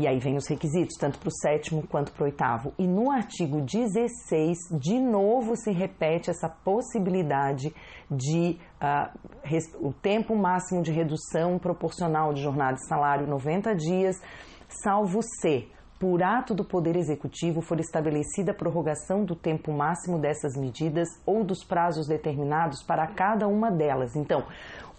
E 0.02 0.08
aí 0.08 0.18
vem 0.18 0.36
os 0.36 0.48
requisitos, 0.48 0.98
tanto 1.00 1.20
para 1.20 1.28
o 1.28 1.32
sétimo 1.32 1.86
quanto 1.86 2.12
para 2.12 2.24
o 2.24 2.26
oitavo. 2.26 2.74
E 2.76 2.88
no 2.88 3.12
artigo 3.12 3.62
16, 3.62 4.58
de 4.80 5.00
novo 5.00 5.56
se 5.56 5.72
repete 5.72 6.32
essa 6.32 6.50
possibilidade 6.50 7.72
de 8.10 8.58
uh, 8.82 9.88
o 9.88 9.94
tempo 9.94 10.36
máximo 10.36 10.82
de 10.82 10.92
redução 10.92 11.60
proporcional 11.60 12.34
de 12.34 12.42
jornada 12.42 12.78
de 12.78 12.88
salário 12.88 13.28
90 13.28 13.76
dias, 13.76 14.20
salvo 14.68 15.20
se 15.22 15.70
por 16.00 16.24
ato 16.24 16.56
do 16.56 16.66
Poder 16.66 16.96
Executivo 16.96 17.62
for 17.62 17.80
estabelecida 17.80 18.54
a 18.54 18.56
prorrogação 18.56 19.24
do 19.24 19.36
tempo 19.36 19.72
máximo 19.72 20.18
dessas 20.18 20.58
medidas 20.58 21.08
ou 21.28 21.44
dos 21.44 21.64
prazos 21.64 22.08
determinados 22.08 22.82
para 22.82 23.06
cada 23.06 23.48
uma 23.48 23.70
delas. 23.70 24.16
Então, 24.16 24.44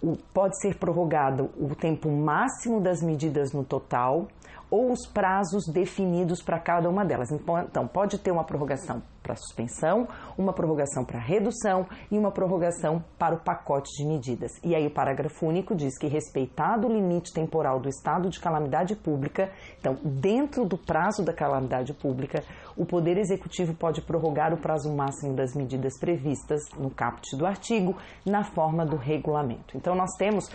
o, 0.03 0.17
pode 0.33 0.59
ser 0.59 0.77
prorrogado 0.77 1.49
o 1.57 1.73
tempo 1.73 2.11
máximo 2.11 2.81
das 2.81 3.01
medidas 3.01 3.53
no 3.53 3.63
total 3.63 4.27
ou 4.69 4.91
os 4.91 5.05
prazos 5.05 5.67
definidos 5.67 6.41
para 6.41 6.59
cada 6.59 6.89
uma 6.89 7.05
delas. 7.05 7.29
Então, 7.31 7.87
pode 7.87 8.17
ter 8.17 8.31
uma 8.31 8.43
prorrogação 8.43 9.03
para 9.21 9.35
suspensão, 9.35 10.07
uma 10.35 10.51
prorrogação 10.51 11.05
para 11.05 11.19
redução 11.19 11.85
e 12.11 12.17
uma 12.17 12.31
prorrogação 12.31 13.03
para 13.17 13.35
o 13.35 13.39
pacote 13.39 13.91
de 13.95 14.05
medidas. 14.05 14.51
E 14.63 14.75
aí 14.75 14.85
o 14.87 14.91
parágrafo 14.91 15.45
único 15.45 15.75
diz 15.75 15.97
que 15.97 16.07
respeitado 16.07 16.87
o 16.87 16.91
limite 16.91 17.31
temporal 17.31 17.79
do 17.79 17.87
estado 17.87 18.29
de 18.29 18.39
calamidade 18.39 18.95
pública, 18.95 19.51
então 19.79 19.95
dentro 20.03 20.65
do 20.65 20.77
prazo 20.77 21.23
da 21.23 21.33
calamidade 21.33 21.93
pública, 21.93 22.43
o 22.75 22.85
Poder 22.85 23.17
Executivo 23.17 23.73
pode 23.73 24.01
prorrogar 24.01 24.53
o 24.53 24.57
prazo 24.57 24.93
máximo 24.93 25.35
das 25.35 25.55
medidas 25.55 25.97
previstas 25.99 26.61
no 26.77 26.89
caput 26.89 27.35
do 27.37 27.45
artigo 27.45 27.95
na 28.25 28.43
forma 28.43 28.85
do 28.85 28.95
regulamento. 28.95 29.77
Então 29.77 29.95
nós 29.95 30.11
temos 30.17 30.49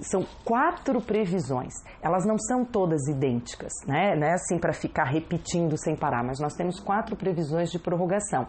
são 0.00 0.24
quatro 0.44 1.00
previsões. 1.00 1.74
Elas 2.02 2.24
não 2.24 2.38
são 2.38 2.64
todas 2.64 3.06
idênticas, 3.08 3.72
né? 3.86 4.16
Não 4.16 4.26
é 4.26 4.32
assim 4.32 4.58
para 4.58 4.72
ficar 4.72 5.04
repetindo 5.04 5.76
sem 5.76 5.94
parar, 5.96 6.24
mas 6.24 6.40
nós 6.40 6.54
temos 6.54 6.80
quatro 6.80 7.16
previsões 7.16 7.70
de 7.70 7.78
prorrogação. 7.78 8.46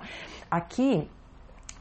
Aqui 0.49 1.09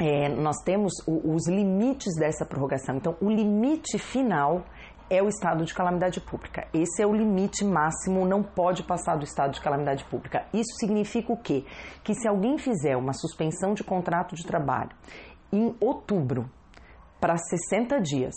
é, 0.00 0.28
nós 0.30 0.56
temos 0.64 0.92
o, 1.06 1.34
os 1.34 1.46
limites 1.46 2.16
dessa 2.18 2.44
prorrogação. 2.44 2.96
Então, 2.96 3.16
o 3.20 3.28
limite 3.28 3.98
final 3.98 4.64
é 5.10 5.20
o 5.20 5.28
estado 5.28 5.64
de 5.64 5.74
calamidade 5.74 6.20
pública. 6.20 6.68
Esse 6.72 7.02
é 7.02 7.06
o 7.06 7.12
limite 7.12 7.64
máximo, 7.64 8.24
não 8.24 8.42
pode 8.42 8.84
passar 8.84 9.16
do 9.16 9.24
estado 9.24 9.52
de 9.52 9.60
calamidade 9.60 10.04
pública. 10.04 10.46
Isso 10.54 10.72
significa 10.78 11.32
o 11.32 11.36
quê? 11.36 11.64
Que 12.04 12.14
se 12.14 12.28
alguém 12.28 12.56
fizer 12.56 12.96
uma 12.96 13.12
suspensão 13.12 13.74
de 13.74 13.82
contrato 13.82 14.36
de 14.36 14.46
trabalho 14.46 14.90
em 15.52 15.74
outubro 15.80 16.48
para 17.20 17.36
60 17.36 18.00
dias, 18.00 18.34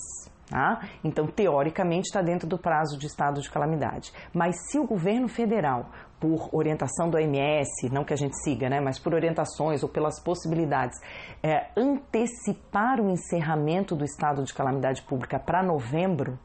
Tá? 0.50 0.82
Então, 1.03 1.25
teoricamente, 1.25 2.10
está 2.10 2.22
dentro 2.22 2.48
do 2.48 2.60
prazo 2.60 2.98
de 3.00 3.08
estado 3.08 3.42
de 3.42 3.50
calamidade. 3.50 4.12
Mas 4.34 4.56
se 4.70 4.77
o 4.77 4.86
governo 4.86 5.27
federal, 5.27 5.89
por 6.20 6.50
orientação 6.51 7.10
do 7.10 7.18
OMS, 7.18 7.89
não 7.92 8.03
que 8.03 8.13
a 8.13 8.18
gente 8.18 8.38
siga, 8.44 8.70
né, 8.70 8.80
mas 8.80 9.00
por 9.00 9.13
orientações 9.13 9.82
ou 9.84 9.89
pelas 9.89 10.22
possibilidades, 10.22 11.00
é, 11.42 11.70
antecipar 11.75 13.01
o 13.01 13.10
encerramento 13.10 13.96
do 13.96 14.06
estado 14.06 14.44
de 14.44 14.53
calamidade 14.53 15.01
pública 15.03 15.39
para 15.39 15.63
novembro, 15.63 16.38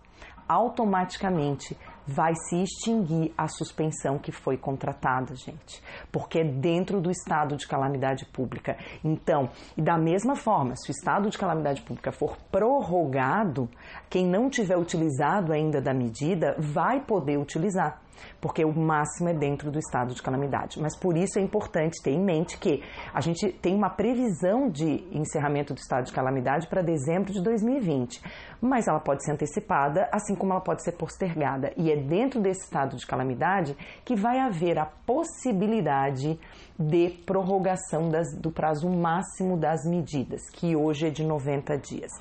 automaticamente 0.48 1.76
vai 2.08 2.34
se 2.34 2.62
extinguir 2.62 3.34
a 3.36 3.46
suspensão 3.46 4.18
que 4.18 4.32
foi 4.32 4.56
contratada, 4.56 5.36
gente, 5.36 5.82
porque 6.10 6.38
é 6.38 6.44
dentro 6.44 7.02
do 7.02 7.10
estado 7.10 7.54
de 7.54 7.68
calamidade 7.68 8.24
pública. 8.24 8.78
Então, 9.04 9.50
e 9.76 9.82
da 9.82 9.98
mesma 9.98 10.34
forma, 10.34 10.74
se 10.74 10.90
o 10.90 10.92
estado 10.92 11.28
de 11.28 11.36
calamidade 11.36 11.82
pública 11.82 12.10
for 12.10 12.38
prorrogado, 12.50 13.68
quem 14.08 14.26
não 14.26 14.48
tiver 14.48 14.78
utilizado 14.78 15.52
ainda 15.52 15.82
da 15.82 15.92
medida 15.92 16.56
vai 16.58 16.98
poder 16.98 17.38
utilizar 17.38 18.00
porque 18.40 18.64
o 18.64 18.72
máximo 18.72 19.28
é 19.28 19.34
dentro 19.34 19.70
do 19.70 19.78
estado 19.78 20.14
de 20.14 20.22
calamidade. 20.22 20.80
Mas 20.80 20.96
por 20.96 21.16
isso 21.16 21.38
é 21.38 21.42
importante 21.42 22.02
ter 22.02 22.12
em 22.12 22.22
mente 22.22 22.58
que 22.58 22.82
a 23.12 23.20
gente 23.20 23.52
tem 23.52 23.74
uma 23.74 23.90
previsão 23.90 24.68
de 24.68 25.04
encerramento 25.12 25.74
do 25.74 25.78
estado 25.78 26.06
de 26.06 26.12
calamidade 26.12 26.68
para 26.68 26.82
dezembro 26.82 27.32
de 27.32 27.42
2020, 27.42 28.22
mas 28.60 28.86
ela 28.86 29.00
pode 29.00 29.24
ser 29.24 29.32
antecipada, 29.32 30.08
assim 30.12 30.34
como 30.34 30.52
ela 30.52 30.60
pode 30.60 30.82
ser 30.82 30.92
postergada. 30.92 31.72
E 31.76 31.90
é 31.90 31.96
dentro 31.96 32.40
desse 32.40 32.64
estado 32.64 32.96
de 32.96 33.06
calamidade 33.06 33.76
que 34.04 34.14
vai 34.14 34.38
haver 34.38 34.78
a 34.78 34.86
possibilidade 34.86 36.38
de 36.78 37.10
prorrogação 37.26 38.08
das, 38.08 38.28
do 38.38 38.50
prazo 38.50 38.88
máximo 38.88 39.56
das 39.56 39.84
medidas, 39.84 40.48
que 40.50 40.76
hoje 40.76 41.08
é 41.08 41.10
de 41.10 41.24
90 41.24 41.76
dias, 41.78 42.12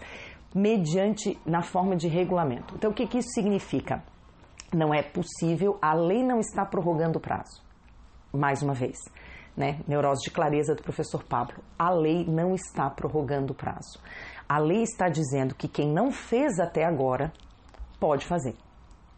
mediante 0.53 1.37
na 1.45 1.61
forma 1.61 1.95
de 1.95 2.07
regulamento. 2.07 2.73
Então, 2.75 2.91
o 2.91 2.93
que, 2.93 3.05
que 3.05 3.19
isso 3.19 3.29
significa? 3.29 4.03
Não 4.74 4.93
é 4.93 5.01
possível, 5.01 5.77
a 5.81 5.93
lei 5.93 6.24
não 6.24 6.39
está 6.39 6.65
prorrogando 6.65 7.17
o 7.17 7.21
prazo. 7.21 7.62
Mais 8.33 8.62
uma 8.62 8.74
vez, 8.74 8.97
né? 9.55 9.79
Neurose 9.88 10.24
de 10.24 10.31
clareza 10.31 10.75
do 10.75 10.83
professor 10.83 11.24
Pablo. 11.24 11.63
A 11.77 11.89
lei 11.89 12.25
não 12.25 12.53
está 12.53 12.89
prorrogando 12.89 13.53
o 13.53 13.55
prazo. 13.55 14.00
A 14.47 14.57
lei 14.57 14.83
está 14.83 15.07
dizendo 15.07 15.55
que 15.55 15.67
quem 15.67 15.91
não 15.91 16.12
fez 16.12 16.59
até 16.59 16.86
agora 16.86 17.31
pode 18.00 18.25
fazer. 18.25 18.55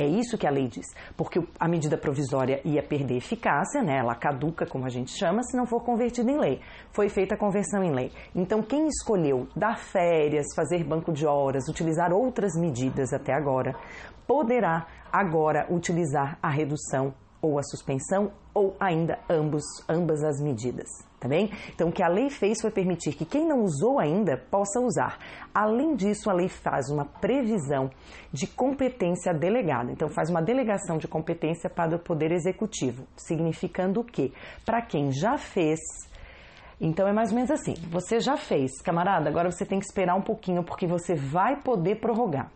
É 0.01 0.07
isso 0.07 0.37
que 0.37 0.47
a 0.47 0.49
lei 0.49 0.69
diz, 0.69 0.85
porque 1.17 1.45
a 1.59 1.67
medida 1.67 1.97
provisória 1.97 2.61
ia 2.63 2.81
perder 2.81 3.17
eficácia, 3.17 3.83
né? 3.83 3.97
ela 3.97 4.15
caduca, 4.15 4.65
como 4.65 4.85
a 4.85 4.89
gente 4.89 5.11
chama, 5.11 5.43
se 5.43 5.57
não 5.57 5.65
for 5.65 5.83
convertida 5.83 6.31
em 6.31 6.37
lei. 6.37 6.61
Foi 6.93 7.09
feita 7.09 7.35
a 7.35 7.37
conversão 7.37 7.83
em 7.83 7.93
lei. 7.93 8.09
Então, 8.33 8.61
quem 8.61 8.87
escolheu 8.87 9.49
dar 9.53 9.77
férias, 9.77 10.45
fazer 10.55 10.85
banco 10.85 11.11
de 11.11 11.27
horas, 11.27 11.67
utilizar 11.67 12.13
outras 12.13 12.53
medidas 12.57 13.11
até 13.11 13.33
agora, 13.33 13.75
poderá 14.25 14.87
agora 15.11 15.67
utilizar 15.69 16.39
a 16.41 16.49
redução 16.49 17.13
ou 17.41 17.57
a 17.57 17.63
suspensão 17.63 18.31
ou 18.53 18.75
ainda 18.79 19.19
ambos, 19.29 19.63
ambas 19.87 20.23
as 20.23 20.41
medidas, 20.41 20.87
tá 21.19 21.27
bem? 21.27 21.49
Então, 21.73 21.89
o 21.89 21.91
que 21.91 22.03
a 22.03 22.07
lei 22.07 22.29
fez 22.29 22.59
foi 22.61 22.71
permitir 22.71 23.13
que 23.13 23.25
quem 23.25 23.47
não 23.47 23.63
usou 23.63 23.99
ainda 23.99 24.37
possa 24.37 24.79
usar. 24.79 25.17
Além 25.53 25.95
disso, 25.95 26.29
a 26.29 26.33
lei 26.33 26.49
faz 26.49 26.89
uma 26.89 27.05
previsão 27.05 27.89
de 28.33 28.47
competência 28.47 29.33
delegada. 29.33 29.91
Então, 29.91 30.09
faz 30.09 30.29
uma 30.29 30.41
delegação 30.41 30.97
de 30.97 31.07
competência 31.07 31.69
para 31.69 31.95
o 31.95 31.99
Poder 31.99 32.31
Executivo, 32.31 33.07
significando 33.15 34.01
o 34.01 34.03
quê? 34.03 34.33
Para 34.65 34.81
quem 34.81 35.11
já 35.11 35.37
fez 35.37 35.79
então 36.81 37.05
é 37.05 37.11
mais 37.11 37.29
ou 37.31 37.35
menos 37.35 37.51
assim: 37.51 37.73
você 37.89 38.19
já 38.19 38.37
fez, 38.37 38.81
camarada, 38.81 39.29
agora 39.29 39.51
você 39.51 39.65
tem 39.65 39.79
que 39.79 39.85
esperar 39.85 40.15
um 40.15 40.21
pouquinho 40.21 40.63
porque 40.63 40.87
você 40.87 41.13
vai 41.13 41.61
poder 41.61 41.99
prorrogar. 41.99 42.49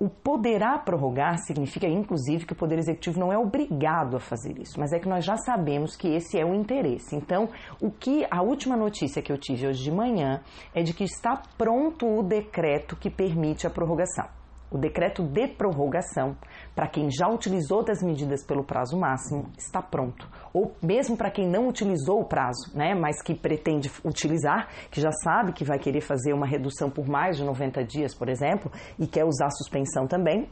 O 0.00 0.08
poderá 0.08 0.78
prorrogar 0.78 1.38
significa, 1.38 1.88
inclusive, 1.88 2.46
que 2.46 2.52
o 2.52 2.56
Poder 2.56 2.78
Executivo 2.78 3.18
não 3.18 3.32
é 3.32 3.38
obrigado 3.38 4.16
a 4.16 4.20
fazer 4.20 4.56
isso, 4.56 4.78
mas 4.78 4.92
é 4.92 5.00
que 5.00 5.08
nós 5.08 5.24
já 5.24 5.36
sabemos 5.36 5.96
que 5.96 6.06
esse 6.06 6.38
é 6.38 6.44
o 6.44 6.54
interesse. 6.54 7.16
Então, 7.16 7.48
o 7.80 7.90
que 7.90 8.24
a 8.30 8.40
última 8.40 8.76
notícia 8.76 9.20
que 9.20 9.32
eu 9.32 9.38
tive 9.38 9.66
hoje 9.66 9.82
de 9.82 9.90
manhã 9.90 10.40
é 10.72 10.84
de 10.84 10.94
que 10.94 11.02
está 11.02 11.42
pronto 11.56 12.06
o 12.06 12.22
decreto 12.22 12.94
que 12.94 13.10
permite 13.10 13.66
a 13.66 13.70
prorrogação 13.70 14.37
o 14.70 14.78
decreto 14.78 15.22
de 15.22 15.48
prorrogação, 15.48 16.36
para 16.74 16.86
quem 16.86 17.08
já 17.10 17.28
utilizou 17.28 17.84
das 17.84 18.02
medidas 18.02 18.44
pelo 18.44 18.64
prazo 18.64 18.98
máximo, 18.98 19.50
está 19.56 19.80
pronto. 19.80 20.28
Ou 20.52 20.74
mesmo 20.82 21.16
para 21.16 21.30
quem 21.30 21.48
não 21.48 21.68
utilizou 21.68 22.20
o 22.20 22.24
prazo, 22.24 22.70
né, 22.74 22.94
mas 22.94 23.22
que 23.22 23.34
pretende 23.34 23.90
utilizar, 24.04 24.68
que 24.90 25.00
já 25.00 25.10
sabe 25.24 25.52
que 25.52 25.64
vai 25.64 25.78
querer 25.78 26.00
fazer 26.00 26.32
uma 26.32 26.46
redução 26.46 26.90
por 26.90 27.06
mais 27.08 27.36
de 27.36 27.44
90 27.44 27.84
dias, 27.84 28.14
por 28.14 28.28
exemplo, 28.28 28.70
e 28.98 29.06
quer 29.06 29.24
usar 29.24 29.46
a 29.46 29.50
suspensão 29.50 30.06
também, 30.06 30.48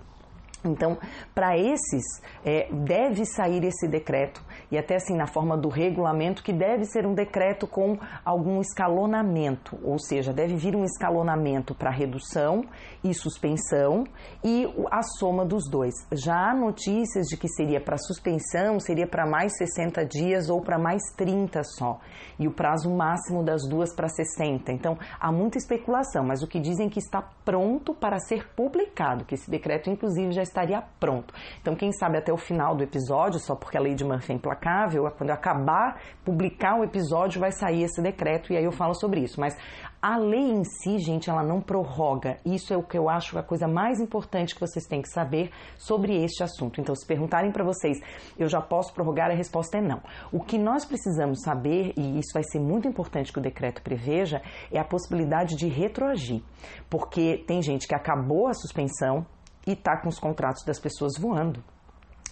Então, 0.65 0.99
para 1.35 1.57
esses, 1.57 2.05
é, 2.45 2.69
deve 2.73 3.25
sair 3.25 3.65
esse 3.65 3.87
decreto, 3.89 4.43
e 4.71 4.77
até 4.77 4.97
assim 4.97 5.17
na 5.17 5.27
forma 5.27 5.57
do 5.57 5.69
regulamento, 5.69 6.43
que 6.43 6.53
deve 6.53 6.85
ser 6.85 7.07
um 7.07 7.15
decreto 7.15 7.67
com 7.67 7.99
algum 8.25 8.61
escalonamento, 8.61 9.79
ou 9.83 9.99
seja, 9.99 10.33
deve 10.33 10.57
vir 10.57 10.75
um 10.75 10.85
escalonamento 10.85 11.75
para 11.75 11.91
redução 11.91 12.65
e 13.05 13.15
suspensão 13.15 14.05
e 14.43 14.67
a 14.91 15.03
soma 15.03 15.45
dos 15.45 15.69
dois. 15.71 15.95
Já 16.13 16.51
há 16.51 16.55
notícias 16.55 17.27
de 17.27 17.37
que 17.37 17.49
seria 17.49 17.81
para 17.81 17.97
suspensão, 17.99 18.81
seria 18.81 19.07
para 19.07 19.27
mais 19.27 19.57
60 19.57 20.05
dias 20.05 20.49
ou 20.49 20.61
para 20.61 20.79
mais 20.79 21.03
30 21.17 21.63
só, 21.63 22.01
e 22.39 22.49
o 22.49 22.53
prazo 22.53 22.91
máximo 22.91 23.45
das 23.45 23.63
duas 23.69 23.95
para 23.95 24.09
60. 24.09 24.73
Então, 24.73 24.99
há 25.21 25.31
muita 25.31 25.59
especulação, 25.59 26.25
mas 26.25 26.43
o 26.43 26.49
que 26.49 26.59
dizem 26.59 26.89
que 26.89 26.99
está 26.99 27.23
pronto 27.45 27.95
para 27.95 28.19
ser 28.19 28.49
publicado, 28.55 29.25
que 29.25 29.35
esse 29.35 29.51
decreto, 29.51 29.91
inclusive, 29.91 30.33
já 30.33 30.43
estaria 30.47 30.83
pronto. 30.99 31.33
Então, 31.61 31.75
quem 31.75 31.93
sabe 31.93 32.19
até 32.19 32.33
o 32.33 32.37
final 32.37 32.75
do 32.75 32.83
episódio, 32.83 33.38
só 33.41 33.55
porque 33.55 33.76
a 33.76 33.81
lei 33.81 33.95
de 33.95 34.05
Murphy 34.05 34.33
é 34.33 34.37
implacável, 34.37 35.11
quando 35.17 35.31
eu 35.31 35.35
acabar 35.35 36.00
publicar 36.25 36.79
o 36.79 36.85
episódio, 36.85 37.41
vai 37.41 37.53
sair 37.53 37.83
esse 37.83 38.00
decreto 38.03 38.53
e 38.53 38.57
aí 38.57 38.65
eu 38.65 38.73
falo 38.73 38.95
sobre 38.95 39.21
isso. 39.21 39.41
Mas 39.41 39.57
a 40.00 40.17
lei 40.19 40.50
em 40.50 40.62
si, 40.62 40.99
gente, 40.99 41.29
ela 41.29 41.43
não 41.43 41.61
prorroga. 41.61 42.37
Isso 42.45 42.73
é 42.73 42.76
o 42.76 42.83
que 42.83 42.97
eu 42.97 43.09
acho 43.09 43.38
a 43.38 43.43
coisa 43.43 43.67
mais 43.67 43.99
importante 43.99 44.55
que 44.55 44.61
vocês 44.61 44.87
têm 44.87 45.03
que 45.03 45.09
saber 45.09 45.50
sobre 45.76 46.23
este 46.23 46.43
assunto. 46.43 46.81
Então, 46.81 46.95
se 46.95 47.07
perguntarem 47.07 47.50
para 47.50 47.65
vocês, 47.65 47.99
eu 48.38 48.49
já 48.49 48.61
posso 48.61 48.93
prorrogar? 48.95 49.31
A 49.31 49.35
resposta 49.35 49.79
é 49.79 49.81
não. 49.81 50.00
O 50.31 50.41
que 50.41 50.59
nós 50.59 50.85
precisamos 50.85 51.41
saber, 51.43 51.93
e 51.97 52.19
isso 52.19 52.33
vai 52.35 52.45
ser 52.45 52.61
muito 52.61 52.87
importante 52.87 53.33
que 53.33 53.38
o 53.38 53.43
decreto 53.43 53.83
preveja, 53.83 54.41
é 54.71 54.79
a 54.79 54.85
possibilidade 54.85 55.57
de 55.57 55.67
retroagir. 55.67 56.43
Porque 56.88 57.43
tem 57.47 57.61
gente 57.61 57.88
que 57.88 57.95
acabou 57.95 58.47
a 58.47 58.55
suspensão, 58.55 59.26
e 59.67 59.73
está 59.73 59.97
com 59.97 60.09
os 60.09 60.19
contratos 60.19 60.65
das 60.65 60.79
pessoas 60.79 61.15
voando 61.19 61.63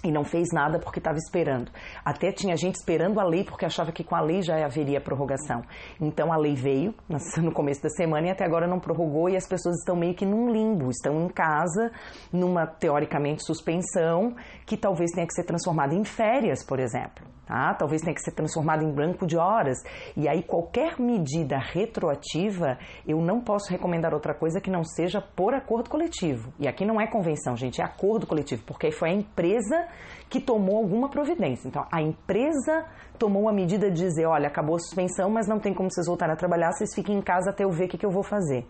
e 0.04 0.12
não 0.12 0.22
fez 0.22 0.48
nada 0.52 0.78
porque 0.78 1.00
estava 1.00 1.16
esperando. 1.16 1.72
Até 2.04 2.30
tinha 2.30 2.56
gente 2.56 2.76
esperando 2.76 3.18
a 3.18 3.24
lei 3.24 3.42
porque 3.42 3.64
achava 3.64 3.90
que 3.90 4.04
com 4.04 4.14
a 4.14 4.20
lei 4.20 4.42
já 4.42 4.64
haveria 4.64 5.00
prorrogação. 5.00 5.62
Então 6.00 6.32
a 6.32 6.36
lei 6.36 6.54
veio 6.54 6.94
no 7.38 7.52
começo 7.52 7.82
da 7.82 7.88
semana 7.88 8.28
e 8.28 8.30
até 8.30 8.44
agora 8.44 8.66
não 8.66 8.78
prorrogou 8.78 9.28
e 9.28 9.36
as 9.36 9.48
pessoas 9.48 9.76
estão 9.78 9.96
meio 9.96 10.14
que 10.14 10.26
num 10.26 10.50
limbo, 10.50 10.90
estão 10.90 11.24
em 11.24 11.28
casa, 11.28 11.90
numa 12.32 12.66
teoricamente 12.66 13.44
suspensão 13.44 14.36
que 14.66 14.76
talvez 14.76 15.10
tenha 15.12 15.26
que 15.26 15.34
ser 15.34 15.44
transformada 15.44 15.94
em 15.94 16.04
férias, 16.04 16.62
por 16.64 16.78
exemplo. 16.78 17.34
Tá? 17.46 17.74
Talvez 17.74 18.00
tenha 18.00 18.14
que 18.14 18.22
ser 18.22 18.32
transformada 18.32 18.82
em 18.82 18.90
branco 18.90 19.26
de 19.26 19.36
horas. 19.36 19.78
E 20.16 20.28
aí, 20.28 20.42
qualquer 20.42 20.98
medida 20.98 21.58
retroativa, 21.58 22.78
eu 23.06 23.20
não 23.20 23.40
posso 23.40 23.70
recomendar 23.70 24.14
outra 24.14 24.34
coisa 24.34 24.60
que 24.60 24.70
não 24.70 24.82
seja 24.82 25.20
por 25.20 25.54
acordo 25.54 25.90
coletivo. 25.90 26.52
E 26.58 26.66
aqui 26.66 26.86
não 26.86 27.00
é 27.00 27.06
convenção, 27.06 27.54
gente, 27.56 27.82
é 27.82 27.84
acordo 27.84 28.26
coletivo, 28.26 28.62
porque 28.64 28.86
aí 28.86 28.92
foi 28.92 29.10
a 29.10 29.12
empresa 29.12 29.86
que 30.28 30.40
tomou 30.40 30.78
alguma 30.78 31.08
providência. 31.08 31.68
Então, 31.68 31.86
a 31.92 32.02
empresa 32.02 32.84
tomou 33.18 33.48
a 33.48 33.52
medida 33.52 33.90
de 33.90 33.96
dizer: 33.96 34.26
olha, 34.26 34.48
acabou 34.48 34.76
a 34.76 34.78
suspensão, 34.78 35.30
mas 35.30 35.46
não 35.46 35.58
tem 35.58 35.74
como 35.74 35.90
vocês 35.90 36.06
voltarem 36.06 36.34
a 36.34 36.36
trabalhar, 36.36 36.72
vocês 36.72 36.94
fiquem 36.94 37.16
em 37.16 37.22
casa 37.22 37.50
até 37.50 37.64
eu 37.64 37.70
ver 37.70 37.84
o 37.84 37.88
que, 37.88 37.98
que 37.98 38.06
eu 38.06 38.10
vou 38.10 38.22
fazer. 38.22 38.66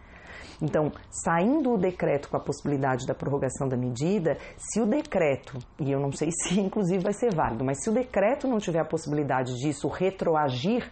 Então, 0.62 0.92
saindo 1.10 1.72
o 1.72 1.78
decreto 1.78 2.28
com 2.28 2.36
a 2.36 2.40
possibilidade 2.40 3.06
da 3.06 3.14
prorrogação 3.14 3.68
da 3.68 3.76
medida, 3.76 4.36
se 4.56 4.80
o 4.80 4.86
decreto, 4.86 5.58
e 5.80 5.90
eu 5.90 6.00
não 6.00 6.12
sei 6.12 6.30
se 6.42 6.60
inclusive 6.60 7.02
vai 7.02 7.12
ser 7.12 7.34
válido, 7.34 7.64
mas 7.64 7.82
se 7.82 7.90
o 7.90 7.92
decreto 7.92 8.46
não 8.48 8.58
tiver 8.58 8.80
a 8.80 8.84
possibilidade 8.84 9.54
disso 9.58 9.88
retroagir 9.88 10.90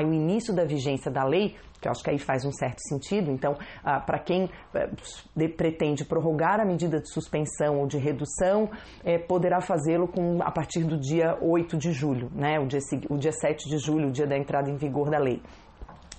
ao 0.00 0.12
início 0.12 0.54
da 0.54 0.64
vigência 0.64 1.10
da 1.10 1.24
lei, 1.24 1.56
que 1.80 1.88
eu 1.88 1.92
acho 1.92 2.02
que 2.02 2.10
aí 2.10 2.18
faz 2.18 2.44
um 2.44 2.52
certo 2.52 2.80
sentido. 2.88 3.30
Então, 3.30 3.56
ah, 3.84 4.00
para 4.00 4.18
quem 4.20 4.48
eh, 4.74 5.48
pretende 5.48 6.04
prorrogar 6.04 6.60
a 6.60 6.64
medida 6.64 7.00
de 7.00 7.12
suspensão 7.12 7.80
ou 7.80 7.86
de 7.86 7.98
redução, 7.98 8.70
eh, 9.04 9.18
poderá 9.18 9.60
fazê-lo 9.60 10.08
a 10.40 10.50
partir 10.50 10.84
do 10.84 10.96
dia 10.96 11.36
8 11.42 11.76
de 11.76 11.92
julho, 11.92 12.30
né? 12.34 12.58
o, 12.60 12.66
dia, 12.66 12.78
o 13.10 13.18
dia 13.18 13.32
7 13.32 13.68
de 13.68 13.78
julho, 13.78 14.08
o 14.08 14.12
dia 14.12 14.26
da 14.26 14.38
entrada 14.38 14.70
em 14.70 14.76
vigor 14.76 15.10
da 15.10 15.18
lei. 15.18 15.42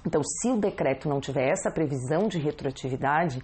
Então, 0.05 0.21
se 0.23 0.49
o 0.49 0.57
decreto 0.57 1.07
não 1.07 1.21
tiver 1.21 1.49
essa 1.49 1.71
previsão 1.71 2.27
de 2.27 2.37
retroatividade, 2.37 3.41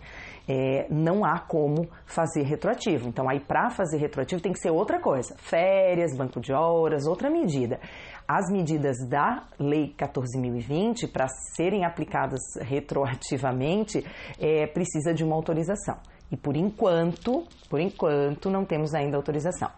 é, 0.47 0.87
não 0.89 1.23
há 1.23 1.39
como 1.39 1.87
fazer 2.05 2.43
retroativo. 2.43 3.07
Então, 3.07 3.29
aí 3.29 3.39
para 3.39 3.69
fazer 3.69 3.97
retroativo 3.97 4.41
tem 4.41 4.51
que 4.51 4.59
ser 4.59 4.71
outra 4.71 4.99
coisa: 4.99 5.35
férias, 5.37 6.15
banco 6.17 6.41
de 6.41 6.51
horas, 6.51 7.07
outra 7.07 7.29
medida. 7.29 7.79
As 8.27 8.51
medidas 8.51 8.97
da 9.07 9.47
Lei 9.57 9.93
14.020, 9.97 11.11
para 11.11 11.27
serem 11.55 11.85
aplicadas 11.85 12.41
retroativamente, 12.61 14.05
é, 14.39 14.67
precisa 14.67 15.13
de 15.13 15.23
uma 15.23 15.35
autorização. 15.35 15.97
E 16.31 16.37
por 16.37 16.55
enquanto, 16.55 17.43
por 17.69 17.79
enquanto, 17.79 18.49
não 18.49 18.65
temos 18.65 18.93
ainda 18.93 19.17
autorização. 19.17 19.71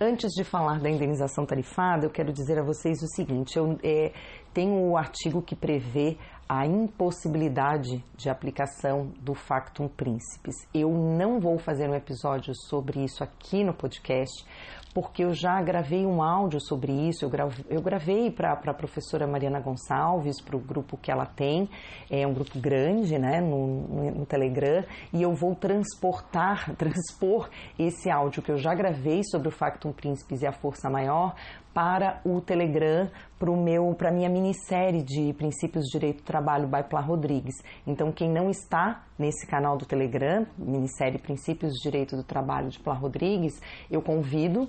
Antes 0.00 0.32
de 0.32 0.42
falar 0.42 0.80
da 0.80 0.90
indenização 0.90 1.46
tarifada, 1.46 2.04
eu 2.04 2.10
quero 2.10 2.32
dizer 2.32 2.58
a 2.58 2.64
vocês 2.64 3.00
o 3.00 3.06
seguinte: 3.06 3.56
eu 3.56 3.78
é, 3.82 4.12
tenho 4.54 4.90
o 4.90 4.96
artigo 4.96 5.42
que 5.42 5.56
prevê 5.56 6.16
a 6.48 6.64
impossibilidade 6.66 8.02
de 8.16 8.30
aplicação 8.30 9.10
do 9.20 9.34
factum 9.34 9.88
principis. 9.88 10.54
Eu 10.72 10.90
não 10.90 11.40
vou 11.40 11.58
fazer 11.58 11.90
um 11.90 11.94
episódio 11.94 12.54
sobre 12.68 13.02
isso 13.02 13.24
aqui 13.24 13.64
no 13.64 13.74
podcast, 13.74 14.46
porque 14.94 15.24
eu 15.24 15.34
já 15.34 15.60
gravei 15.60 16.06
um 16.06 16.22
áudio 16.22 16.60
sobre 16.60 16.92
isso. 16.92 17.28
Eu, 17.68 17.82
gravei, 17.82 18.30
para 18.30 18.52
a 18.52 18.74
professora 18.74 19.26
Mariana 19.26 19.58
Gonçalves, 19.58 20.40
para 20.40 20.56
o 20.56 20.60
grupo 20.60 20.96
que 20.96 21.10
ela 21.10 21.26
tem, 21.26 21.68
é 22.08 22.24
um 22.24 22.32
grupo 22.32 22.58
grande 22.60 23.18
né, 23.18 23.40
no, 23.40 23.66
no, 23.66 24.10
no 24.12 24.26
Telegram, 24.26 24.84
e 25.12 25.20
eu 25.20 25.34
vou 25.34 25.56
transportar, 25.56 26.74
transpor 26.78 27.50
esse 27.76 28.08
áudio 28.08 28.40
que 28.40 28.52
eu 28.52 28.56
já 28.56 28.72
gravei 28.72 29.22
sobre 29.24 29.48
o 29.48 29.50
factum 29.50 29.92
principis 29.92 30.42
e 30.42 30.46
a 30.46 30.52
força 30.52 30.88
maior 30.88 31.34
para 31.74 32.20
o 32.24 32.40
Telegram, 32.40 33.10
para 33.98 34.08
a 34.08 34.12
minha 34.12 34.30
minissérie 34.30 35.02
de 35.02 35.34
Princípios 35.34 35.84
de 35.86 35.98
Direito 35.98 36.18
do 36.18 36.24
Trabalho 36.24 36.68
by 36.68 36.84
Plá 36.88 37.00
Rodrigues. 37.00 37.56
Então, 37.84 38.12
quem 38.12 38.30
não 38.30 38.48
está 38.48 39.04
nesse 39.18 39.46
canal 39.46 39.76
do 39.76 39.84
Telegram, 39.84 40.46
minissérie 40.56 41.18
Princípios 41.18 41.72
de 41.72 41.82
Direito 41.82 42.16
do 42.16 42.22
Trabalho 42.22 42.68
de 42.68 42.78
Plá 42.78 42.94
Rodrigues, 42.94 43.60
eu 43.90 44.00
convido 44.00 44.68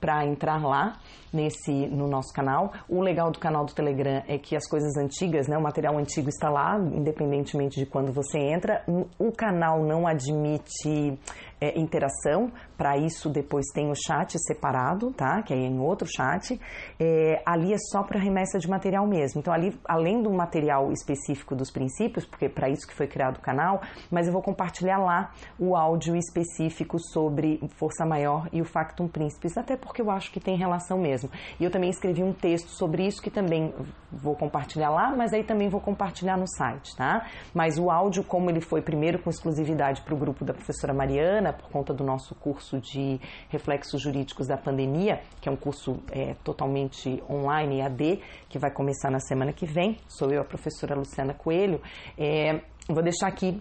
para 0.00 0.24
entrar 0.26 0.62
lá 0.64 0.98
nesse 1.32 1.86
no 1.88 2.08
nosso 2.08 2.32
canal. 2.32 2.72
O 2.88 3.00
legal 3.00 3.30
do 3.30 3.38
canal 3.38 3.64
do 3.64 3.72
Telegram 3.72 4.22
é 4.26 4.38
que 4.38 4.56
as 4.56 4.66
coisas 4.68 4.96
antigas, 4.96 5.46
né, 5.46 5.56
o 5.56 5.62
material 5.62 5.96
antigo 5.98 6.28
está 6.28 6.48
lá, 6.48 6.78
independentemente 6.78 7.78
de 7.78 7.86
quando 7.86 8.12
você 8.12 8.38
entra. 8.38 8.84
O 9.18 9.30
canal 9.30 9.84
não 9.84 10.06
admite 10.06 11.18
é, 11.60 11.78
interação, 11.78 12.50
para 12.76 12.96
isso 12.96 13.28
depois 13.28 13.66
tem 13.74 13.90
o 13.90 13.94
chat 13.94 14.36
separado, 14.38 15.12
tá? 15.12 15.42
Que 15.42 15.52
é 15.52 15.56
em 15.56 15.78
outro 15.78 16.08
chat. 16.08 16.58
É, 16.98 17.42
ali 17.44 17.74
é 17.74 17.78
só 17.78 18.02
para 18.02 18.18
remessa 18.18 18.58
de 18.58 18.68
material 18.68 19.06
mesmo. 19.06 19.40
Então 19.40 19.52
ali, 19.52 19.78
além 19.86 20.22
do 20.22 20.32
material 20.32 20.90
específico 20.90 21.54
dos 21.54 21.70
princípios, 21.70 22.24
porque 22.24 22.48
para 22.48 22.70
isso 22.70 22.86
que 22.86 22.94
foi 22.94 23.06
criado 23.06 23.36
o 23.36 23.40
canal, 23.40 23.82
mas 24.10 24.26
eu 24.26 24.32
vou 24.32 24.42
compartilhar 24.42 24.98
lá 24.98 25.32
o 25.58 25.76
áudio 25.76 26.16
específico 26.16 26.98
sobre 26.98 27.60
força 27.78 28.06
maior 28.06 28.48
e 28.52 28.62
o 28.62 28.64
factum 28.64 29.06
principis, 29.06 29.56
até 29.58 29.76
porque 29.76 29.89
eu 29.98 30.10
acho 30.10 30.30
que 30.30 30.38
tem 30.38 30.56
relação 30.56 30.98
mesmo. 30.98 31.30
E 31.58 31.64
eu 31.64 31.70
também 31.70 31.90
escrevi 31.90 32.22
um 32.22 32.32
texto 32.32 32.68
sobre 32.68 33.06
isso 33.06 33.20
que 33.20 33.30
também 33.30 33.74
vou 34.12 34.36
compartilhar 34.36 34.90
lá, 34.90 35.14
mas 35.16 35.32
aí 35.32 35.42
também 35.42 35.68
vou 35.68 35.80
compartilhar 35.80 36.36
no 36.36 36.46
site, 36.46 36.94
tá? 36.96 37.26
Mas 37.54 37.78
o 37.78 37.90
áudio, 37.90 38.22
como 38.22 38.50
ele 38.50 38.60
foi 38.60 38.82
primeiro 38.82 39.18
com 39.18 39.30
exclusividade 39.30 40.02
para 40.02 40.14
o 40.14 40.16
grupo 40.16 40.44
da 40.44 40.52
professora 40.52 40.92
Mariana, 40.92 41.52
por 41.52 41.68
conta 41.70 41.92
do 41.92 42.04
nosso 42.04 42.34
curso 42.34 42.80
de 42.80 43.20
reflexos 43.48 44.00
jurídicos 44.00 44.46
da 44.46 44.56
pandemia, 44.56 45.20
que 45.40 45.48
é 45.48 45.52
um 45.52 45.56
curso 45.56 46.02
é, 46.10 46.34
totalmente 46.44 47.22
online 47.28 47.82
AD, 47.82 48.20
que 48.48 48.58
vai 48.58 48.70
começar 48.70 49.10
na 49.10 49.20
semana 49.20 49.52
que 49.52 49.66
vem. 49.66 49.96
Sou 50.08 50.30
eu, 50.30 50.40
a 50.40 50.44
professora 50.44 50.94
Luciana 50.94 51.34
Coelho. 51.34 51.80
É, 52.18 52.60
vou 52.88 53.02
deixar 53.02 53.28
aqui 53.28 53.60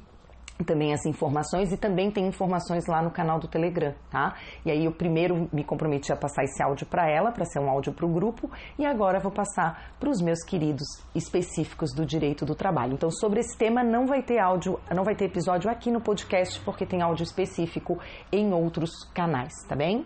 também 0.66 0.94
as 0.94 1.06
informações 1.06 1.72
e 1.72 1.78
também 1.78 2.12
tem 2.12 2.28
informações 2.28 2.86
lá 2.88 3.02
no 3.02 3.10
canal 3.10 3.40
do 3.40 3.48
Telegram, 3.48 3.94
tá? 4.10 4.36
E 4.66 4.72
aí 4.72 4.86
eu 4.86 4.92
primeiro 4.92 5.50
me 5.54 5.64
comprometi 5.64 6.12
a 6.12 6.16
passar 6.16 6.44
esse 6.44 6.62
áudio 6.62 6.86
para 6.86 7.10
ela, 7.10 7.32
para 7.32 7.46
ser 7.46 7.60
um 7.60 7.70
áudio 7.70 7.94
para 7.94 8.06
o 8.06 8.10
grupo, 8.10 8.52
e 8.78 8.86
agora 8.86 9.20
vou 9.20 9.32
passar 9.32 9.94
para 10.00 10.10
os 10.10 10.22
meus 10.22 10.44
queridos 10.44 10.88
específicos 11.16 11.94
do 11.94 12.06
direito 12.06 12.46
do 12.46 12.56
trabalho. 12.56 12.94
Então, 12.94 13.10
sobre 13.10 13.40
esse 13.40 13.58
tema 13.58 13.84
não 13.84 14.06
vai 14.06 14.22
ter 14.22 14.40
áudio, 14.40 14.80
não 14.94 15.04
vai 15.04 15.16
ter 15.16 15.26
episódio 15.26 15.70
aqui 15.70 15.90
no 15.90 16.02
podcast 16.02 16.60
porque 16.62 16.86
tem 16.86 17.02
áudio 17.02 17.24
específico 17.24 17.98
em 18.32 18.54
outros 18.54 18.92
canais, 19.14 19.54
tá 19.68 19.76
bem? 19.76 20.06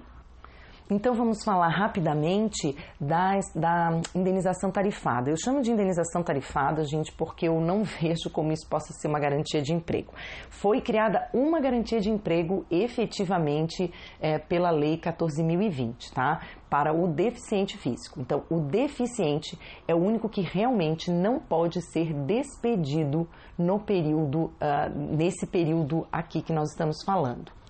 Então 0.94 1.16
vamos 1.16 1.44
falar 1.44 1.70
rapidamente 1.70 2.76
da, 3.02 3.40
da 3.56 4.00
indenização 4.14 4.70
tarifada. 4.70 5.32
Eu 5.32 5.36
chamo 5.36 5.60
de 5.60 5.72
indenização 5.72 6.22
tarifada, 6.22 6.84
gente, 6.84 7.12
porque 7.14 7.48
eu 7.48 7.60
não 7.60 7.82
vejo 8.00 8.30
como 8.32 8.52
isso 8.52 8.70
possa 8.70 8.94
ser 8.94 9.08
uma 9.08 9.20
garantia 9.20 9.60
de 9.60 9.74
emprego. 9.74 10.14
Foi 10.52 10.82
criada 10.82 11.28
uma 11.34 11.60
garantia 11.60 12.00
de 12.00 12.12
emprego 12.12 12.64
efetivamente 12.70 13.92
é, 14.22 14.38
pela 14.38 14.70
Lei 14.70 15.00
14.020, 15.00 16.14
tá? 16.14 16.42
Para 16.70 16.94
o 16.94 17.08
deficiente 17.08 17.76
físico. 17.76 18.22
Então, 18.22 18.44
o 18.48 18.60
deficiente 18.60 19.58
é 19.88 19.96
o 19.96 19.98
único 19.98 20.30
que 20.30 20.42
realmente 20.42 21.10
não 21.10 21.40
pode 21.40 21.82
ser 21.92 22.14
despedido 22.14 23.28
no 23.58 23.80
período, 23.80 24.46
uh, 24.46 24.90
nesse 24.96 25.48
período 25.48 26.08
aqui 26.12 26.42
que 26.42 26.54
nós 26.54 26.70
estamos 26.70 27.04
falando. 27.04 27.63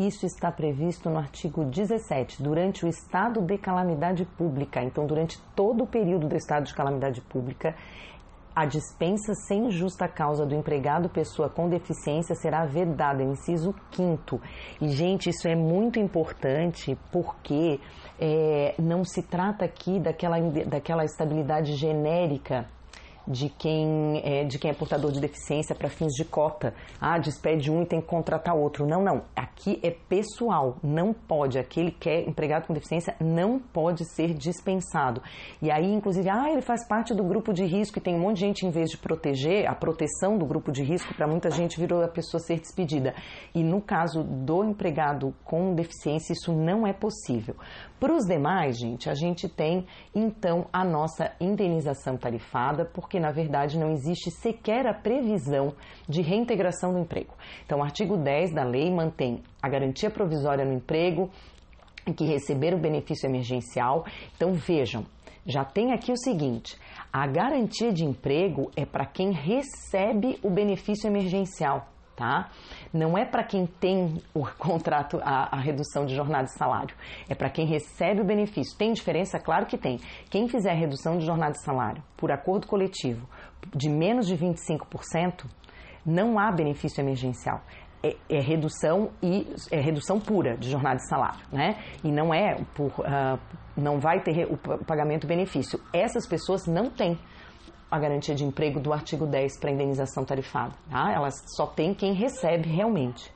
Isso 0.00 0.24
está 0.24 0.50
previsto 0.50 1.10
no 1.10 1.18
artigo 1.18 1.62
17, 1.62 2.42
durante 2.42 2.86
o 2.86 2.88
estado 2.88 3.42
de 3.42 3.58
calamidade 3.58 4.24
pública. 4.24 4.82
Então, 4.82 5.04
durante 5.04 5.38
todo 5.54 5.84
o 5.84 5.86
período 5.86 6.26
do 6.26 6.34
estado 6.34 6.64
de 6.64 6.72
calamidade 6.72 7.20
pública, 7.20 7.76
a 8.56 8.64
dispensa 8.64 9.34
sem 9.46 9.70
justa 9.70 10.08
causa 10.08 10.46
do 10.46 10.54
empregado 10.54 11.10
pessoa 11.10 11.50
com 11.50 11.68
deficiência 11.68 12.34
será 12.34 12.64
vedada, 12.64 13.22
inciso 13.22 13.74
5 13.92 14.40
E, 14.80 14.88
gente, 14.88 15.28
isso 15.28 15.46
é 15.46 15.54
muito 15.54 15.98
importante 15.98 16.98
porque 17.12 17.78
é, 18.18 18.74
não 18.78 19.04
se 19.04 19.22
trata 19.22 19.66
aqui 19.66 20.00
daquela, 20.00 20.40
daquela 20.66 21.04
estabilidade 21.04 21.74
genérica 21.74 22.66
de 23.26 23.48
quem 23.48 24.20
é, 24.24 24.44
de 24.44 24.58
quem 24.58 24.70
é 24.70 24.74
portador 24.74 25.12
de 25.12 25.20
deficiência 25.20 25.74
para 25.74 25.88
fins 25.88 26.12
de 26.12 26.24
cota. 26.24 26.74
Ah, 27.00 27.18
despede 27.18 27.70
um 27.70 27.82
e 27.82 27.86
tem 27.86 28.00
que 28.00 28.06
contratar 28.06 28.54
outro. 28.54 28.86
Não, 28.86 29.02
não. 29.02 29.22
Aqui 29.36 29.78
é 29.82 29.90
pessoal. 29.90 30.76
Não 30.82 31.12
pode. 31.12 31.58
Aquele 31.58 31.90
que 31.90 32.08
é 32.08 32.28
empregado 32.28 32.66
com 32.66 32.74
deficiência 32.74 33.14
não 33.20 33.58
pode 33.58 34.04
ser 34.04 34.34
dispensado. 34.34 35.22
E 35.60 35.70
aí, 35.70 35.92
inclusive, 35.92 36.28
ah, 36.28 36.50
ele 36.50 36.62
faz 36.62 36.86
parte 36.86 37.14
do 37.14 37.22
grupo 37.22 37.52
de 37.52 37.64
risco 37.64 37.98
e 37.98 38.00
tem 38.00 38.14
um 38.14 38.20
monte 38.20 38.36
de 38.36 38.40
gente, 38.40 38.66
em 38.66 38.70
vez 38.70 38.90
de 38.90 38.98
proteger, 38.98 39.68
a 39.68 39.74
proteção 39.74 40.38
do 40.38 40.46
grupo 40.46 40.72
de 40.72 40.82
risco, 40.82 41.14
para 41.14 41.26
muita 41.26 41.50
gente 41.50 41.78
virou 41.78 42.02
a 42.02 42.08
pessoa 42.08 42.40
ser 42.40 42.58
despedida. 42.58 43.14
E 43.54 43.62
no 43.62 43.80
caso 43.80 44.24
do 44.24 44.64
empregado 44.64 45.34
com 45.44 45.74
deficiência, 45.74 46.32
isso 46.32 46.52
não 46.52 46.86
é 46.86 46.92
possível. 46.92 47.54
Para 48.00 48.14
os 48.14 48.24
demais, 48.24 48.78
gente, 48.78 49.10
a 49.10 49.14
gente 49.14 49.46
tem 49.46 49.86
então 50.14 50.66
a 50.72 50.82
nossa 50.82 51.32
indenização 51.38 52.16
tarifada, 52.16 52.86
porque 52.86 53.19
na 53.20 53.30
verdade 53.30 53.78
não 53.78 53.92
existe 53.92 54.30
sequer 54.30 54.86
a 54.86 54.94
previsão 54.94 55.74
de 56.08 56.22
reintegração 56.22 56.92
do 56.92 56.98
emprego. 56.98 57.34
Então, 57.64 57.78
o 57.78 57.82
artigo 57.82 58.16
10 58.16 58.52
da 58.52 58.64
lei 58.64 58.90
mantém 58.90 59.42
a 59.62 59.68
garantia 59.68 60.10
provisória 60.10 60.64
no 60.64 60.72
emprego, 60.72 61.30
que 62.16 62.24
receber 62.24 62.74
o 62.74 62.78
benefício 62.78 63.28
emergencial. 63.28 64.04
Então, 64.34 64.54
vejam, 64.54 65.04
já 65.46 65.64
tem 65.64 65.92
aqui 65.92 66.10
o 66.10 66.16
seguinte: 66.16 66.76
a 67.12 67.26
garantia 67.26 67.92
de 67.92 68.04
emprego 68.04 68.70
é 68.74 68.84
para 68.84 69.06
quem 69.06 69.30
recebe 69.30 70.38
o 70.42 70.50
benefício 70.50 71.06
emergencial 71.06 71.86
tá? 72.20 72.50
Não 72.92 73.16
é 73.16 73.24
para 73.24 73.44
quem 73.44 73.66
tem 73.66 74.20
o 74.34 74.46
contrato, 74.58 75.20
a, 75.22 75.56
a, 75.56 75.60
redução 75.60 76.04
de 76.04 76.14
jornada 76.14 76.44
de 76.44 76.56
salário, 76.56 76.94
é 77.28 77.34
para 77.34 77.50
quem 77.50 77.66
recebe 77.66 78.20
o 78.20 78.24
benefício. 78.24 78.76
Tem 78.76 78.92
diferença? 78.92 79.38
Claro 79.38 79.66
que 79.66 79.78
tem. 79.78 79.98
Quem 80.30 80.48
fizer 80.48 80.70
a 80.70 80.74
redução 80.74 81.18
de 81.18 81.24
jornada 81.24 81.52
de 81.52 81.62
salário 81.62 82.02
por 82.16 82.32
acordo 82.32 82.66
coletivo 82.66 83.28
de 83.74 83.88
menos 83.88 84.26
de 84.26 84.36
25%, 84.36 85.44
não 86.04 86.38
há 86.38 86.50
benefício 86.50 87.00
emergencial. 87.00 87.60
É, 88.02 88.16
é, 88.30 88.40
redução 88.40 89.10
e 89.22 89.46
é 89.70 89.78
redução 89.78 90.18
pura 90.18 90.56
de 90.56 90.70
jornada 90.70 90.96
de 90.96 91.06
salário, 91.06 91.40
né? 91.52 91.76
E 92.02 92.10
não 92.10 92.32
é 92.32 92.56
por 92.74 92.86
uh, 92.86 93.38
não 93.76 94.00
vai 94.00 94.22
ter 94.22 94.46
o 94.50 94.56
pagamento 94.56 95.26
benefício. 95.26 95.78
Essas 95.92 96.26
pessoas 96.26 96.66
não 96.66 96.88
têm 96.88 97.18
a 97.90 97.98
garantia 97.98 98.34
de 98.34 98.44
emprego 98.44 98.78
do 98.78 98.92
artigo 98.92 99.26
10 99.26 99.58
para 99.58 99.70
indenização 99.70 100.24
tarifada. 100.24 100.72
Tá? 100.88 101.12
Elas 101.12 101.34
só 101.56 101.66
tem 101.66 101.92
quem 101.92 102.12
recebe 102.12 102.68
realmente. 102.68 103.32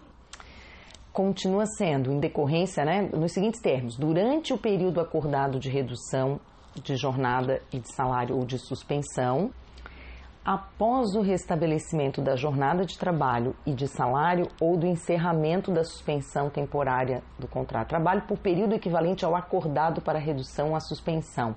Continua 1.12 1.64
sendo, 1.66 2.12
em 2.12 2.18
decorrência, 2.18 2.84
né, 2.84 3.08
nos 3.12 3.32
seguintes 3.32 3.60
termos: 3.60 3.96
durante 3.96 4.52
o 4.52 4.58
período 4.58 5.00
acordado 5.00 5.58
de 5.58 5.68
redução 5.68 6.40
de 6.74 6.96
jornada 6.96 7.62
e 7.72 7.78
de 7.78 7.92
salário 7.94 8.36
ou 8.36 8.44
de 8.44 8.58
suspensão, 8.58 9.52
após 10.44 11.14
o 11.14 11.22
restabelecimento 11.22 12.20
da 12.20 12.36
jornada 12.36 12.84
de 12.84 12.98
trabalho 12.98 13.54
e 13.64 13.72
de 13.72 13.88
salário 13.88 14.48
ou 14.60 14.76
do 14.76 14.86
encerramento 14.86 15.72
da 15.72 15.84
suspensão 15.84 16.50
temporária 16.50 17.22
do 17.38 17.48
contrato 17.48 17.86
de 17.86 17.90
trabalho 17.90 18.22
por 18.22 18.36
período 18.38 18.74
equivalente 18.74 19.24
ao 19.24 19.34
acordado 19.34 20.02
para 20.02 20.18
redução 20.18 20.72
ou 20.72 20.80
suspensão. 20.80 21.54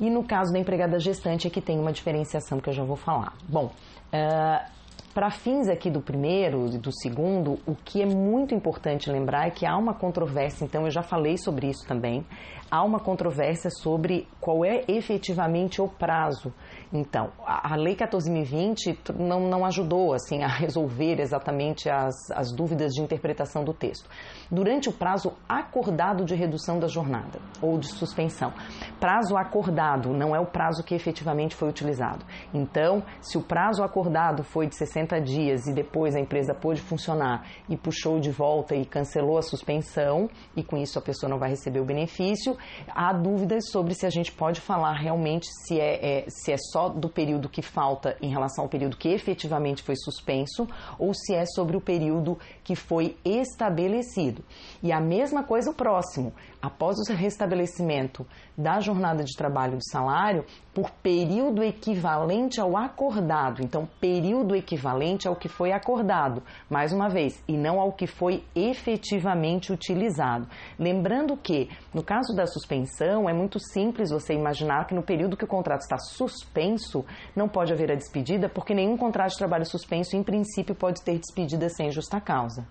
E 0.00 0.08
no 0.08 0.22
caso 0.24 0.52
da 0.52 0.58
empregada 0.58 0.98
gestante 0.98 1.46
é 1.46 1.50
que 1.50 1.60
tem 1.60 1.78
uma 1.78 1.92
diferenciação 1.92 2.60
que 2.60 2.68
eu 2.68 2.72
já 2.72 2.84
vou 2.84 2.96
falar. 2.96 3.34
Bom, 3.48 3.66
uh, 3.66 4.78
para 5.18 5.30
fins 5.30 5.68
aqui 5.68 5.90
do 5.90 6.00
primeiro 6.00 6.66
e 6.72 6.78
do 6.78 6.92
segundo, 6.92 7.58
o 7.66 7.74
que 7.74 8.00
é 8.00 8.06
muito 8.06 8.54
importante 8.54 9.10
lembrar 9.10 9.48
é 9.48 9.50
que 9.50 9.66
há 9.66 9.76
uma 9.76 9.92
controvérsia, 9.92 10.64
então 10.64 10.84
eu 10.84 10.90
já 10.92 11.02
falei 11.02 11.36
sobre 11.36 11.68
isso 11.68 11.84
também, 11.88 12.24
há 12.70 12.84
uma 12.84 13.00
controvérsia 13.00 13.70
sobre 13.70 14.28
qual 14.40 14.64
é 14.64 14.84
efetivamente 14.86 15.80
o 15.80 15.88
prazo. 15.88 16.52
Então, 16.92 17.30
a, 17.44 17.76
Lei 17.76 17.94
14.020 17.96 19.14
não, 19.18 19.40
não 19.48 19.64
ajudou 19.64 20.14
assim 20.14 20.42
a 20.42 20.48
resolver 20.52 21.20
exatamente 21.20 21.88
as, 21.90 22.14
as 22.30 22.52
dúvidas 22.52 22.92
de 22.92 23.02
interpretação 23.02 23.64
do 23.64 23.74
texto. 23.74 24.08
Durante 24.50 24.88
o 24.88 24.92
prazo 24.92 25.32
acordado 25.48 26.24
de 26.24 26.34
redução 26.34 26.78
da 26.78 26.86
jornada 26.86 27.40
ou 27.60 27.78
de 27.78 27.88
suspensão. 27.88 28.52
Prazo 29.00 29.36
acordado 29.36 30.12
não 30.12 30.34
é 30.34 30.40
o 30.40 30.46
prazo 30.46 30.82
que 30.82 30.94
efetivamente 30.94 31.54
foi 31.54 31.68
utilizado. 31.68 32.24
Então, 32.54 33.02
se 33.20 33.36
o 33.36 33.42
prazo 33.42 33.82
acordado 33.82 34.42
foi 34.42 34.66
de 34.66 34.76
60 34.76 34.98
60 35.08 35.20
dias 35.20 35.66
e 35.66 35.72
depois 35.72 36.14
a 36.14 36.20
empresa 36.20 36.54
pôde 36.54 36.80
funcionar 36.80 37.46
e 37.68 37.76
puxou 37.76 38.18
de 38.18 38.30
volta 38.30 38.74
e 38.74 38.84
cancelou 38.84 39.38
a 39.38 39.42
suspensão 39.42 40.28
e 40.56 40.62
com 40.62 40.76
isso 40.76 40.98
a 40.98 41.02
pessoa 41.02 41.30
não 41.30 41.38
vai 41.38 41.50
receber 41.50 41.80
o 41.80 41.84
benefício, 41.84 42.56
há 42.88 43.12
dúvidas 43.12 43.70
sobre 43.70 43.94
se 43.94 44.06
a 44.06 44.10
gente 44.10 44.32
pode 44.32 44.60
falar 44.60 44.92
realmente 44.92 45.46
se 45.64 45.80
é, 45.80 46.20
é 46.20 46.24
se 46.28 46.52
é 46.52 46.56
só 46.72 46.88
do 46.88 47.08
período 47.08 47.48
que 47.48 47.62
falta 47.62 48.16
em 48.20 48.30
relação 48.30 48.64
ao 48.64 48.68
período 48.68 48.96
que 48.96 49.08
efetivamente 49.08 49.82
foi 49.82 49.96
suspenso 49.96 50.68
ou 50.98 51.12
se 51.14 51.34
é 51.34 51.44
sobre 51.46 51.76
o 51.76 51.80
período 51.80 52.38
que 52.64 52.74
foi 52.74 53.16
estabelecido. 53.24 54.44
E 54.82 54.92
a 54.92 55.00
mesma 55.00 55.42
coisa 55.42 55.70
o 55.70 55.74
próximo, 55.74 56.32
após 56.60 56.96
o 56.98 57.12
restabelecimento 57.12 58.26
da 58.56 58.80
jornada 58.80 59.22
de 59.22 59.36
trabalho 59.36 59.76
do 59.76 59.90
salário, 59.90 60.44
por 60.74 60.90
período 60.90 61.62
equivalente 61.62 62.60
ao 62.60 62.76
acordado. 62.76 63.62
Então, 63.62 63.88
período 64.00 64.54
equivalente 64.54 65.26
ao 65.26 65.36
que 65.36 65.48
foi 65.48 65.72
acordado, 65.72 66.42
mais 66.68 66.92
uma 66.92 67.08
vez, 67.08 67.42
e 67.48 67.56
não 67.56 67.80
ao 67.80 67.92
que 67.92 68.06
foi 68.06 68.44
efetivamente 68.54 69.72
utilizado. 69.72 70.46
Lembrando 70.78 71.36
que, 71.36 71.68
no 71.92 72.02
caso 72.02 72.34
da 72.34 72.46
suspensão, 72.46 73.28
é 73.28 73.32
muito 73.32 73.58
simples 73.58 74.10
você 74.10 74.34
imaginar 74.34 74.86
que 74.86 74.94
no 74.94 75.02
período 75.02 75.36
que 75.36 75.44
o 75.44 75.48
contrato 75.48 75.80
está 75.80 75.98
suspenso, 75.98 77.04
não 77.34 77.48
pode 77.48 77.72
haver 77.72 77.90
a 77.92 77.96
despedida, 77.96 78.48
porque 78.48 78.74
nenhum 78.74 78.96
contrato 78.96 79.30
de 79.30 79.38
trabalho 79.38 79.66
suspenso, 79.66 80.16
em 80.16 80.22
princípio, 80.22 80.74
pode 80.74 81.02
ter 81.02 81.18
despedida 81.18 81.68
sem 81.68 81.90
justa 81.90 82.20
causa. 82.20 82.66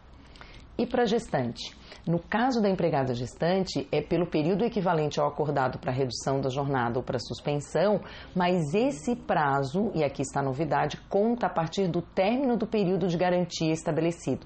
E 0.78 0.86
para 0.86 1.06
gestante? 1.06 1.76
No 2.06 2.20
caso 2.20 2.62
da 2.62 2.70
empregada 2.70 3.16
gestante, 3.16 3.88
é 3.92 4.00
pelo 4.00 4.28
período 4.28 4.64
equivalente 4.64 5.20
ao 5.20 5.28
acordado 5.28 5.80
para 5.80 5.92
redução 5.92 6.40
da 6.40 6.50
jornada 6.50 7.00
ou 7.00 7.04
para 7.04 7.18
suspensão, 7.18 8.00
mas 8.36 8.76
esse 8.76 9.16
prazo, 9.16 9.92
e 9.96 10.04
aqui 10.04 10.22
está 10.22 10.40
a 10.40 10.44
novidade, 10.44 10.98
conta 11.10 11.48
a 11.48 11.50
partir 11.50 11.88
do 11.88 12.02
término 12.02 12.56
do 12.56 12.68
período 12.68 13.08
de 13.08 13.18
garantia 13.18 13.74
estabelecido. 13.74 14.46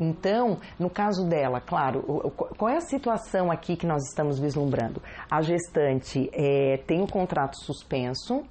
Então, 0.00 0.58
no 0.78 0.88
caso 0.88 1.28
dela, 1.28 1.60
claro, 1.60 2.02
qual 2.56 2.70
é 2.70 2.78
a 2.78 2.80
situação 2.80 3.52
aqui 3.52 3.76
que 3.76 3.86
nós 3.86 4.02
estamos 4.08 4.38
vislumbrando? 4.38 5.02
A 5.30 5.42
gestante 5.42 6.30
é, 6.32 6.78
tem 6.86 7.02
o 7.02 7.06
contrato 7.06 7.56
suspenso 7.62 8.44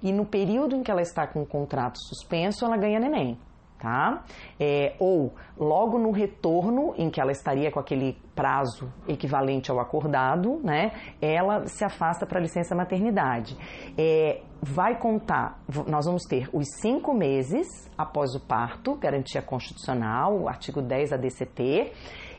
e 0.00 0.12
no 0.12 0.24
período 0.24 0.76
em 0.76 0.82
que 0.84 0.90
ela 0.90 1.02
está 1.02 1.26
com 1.26 1.42
o 1.42 1.46
contrato 1.46 1.98
suspenso, 1.98 2.64
ela 2.64 2.76
ganha 2.76 3.00
neném 3.00 3.36
tá? 3.80 4.22
É, 4.58 4.94
ou 4.98 5.34
logo 5.58 5.98
no 5.98 6.10
retorno, 6.10 6.94
em 6.96 7.10
que 7.10 7.20
ela 7.20 7.32
estaria 7.32 7.70
com 7.70 7.80
aquele 7.80 8.16
prazo 8.34 8.92
equivalente 9.08 9.70
ao 9.70 9.80
acordado, 9.80 10.60
né? 10.62 10.92
Ela 11.20 11.66
se 11.66 11.84
afasta 11.84 12.26
para 12.26 12.38
licença 12.38 12.74
maternidade. 12.74 13.56
É, 13.96 14.42
vai 14.62 14.98
contar, 14.98 15.58
nós 15.86 16.04
vamos 16.04 16.22
ter 16.24 16.48
os 16.52 16.66
cinco 16.80 17.14
meses 17.14 17.66
após 17.96 18.34
o 18.34 18.40
parto, 18.40 18.94
garantia 18.96 19.42
constitucional, 19.42 20.48
artigo 20.48 20.82
10 20.82 21.10
da 21.10 21.16
DCT. 21.16 21.92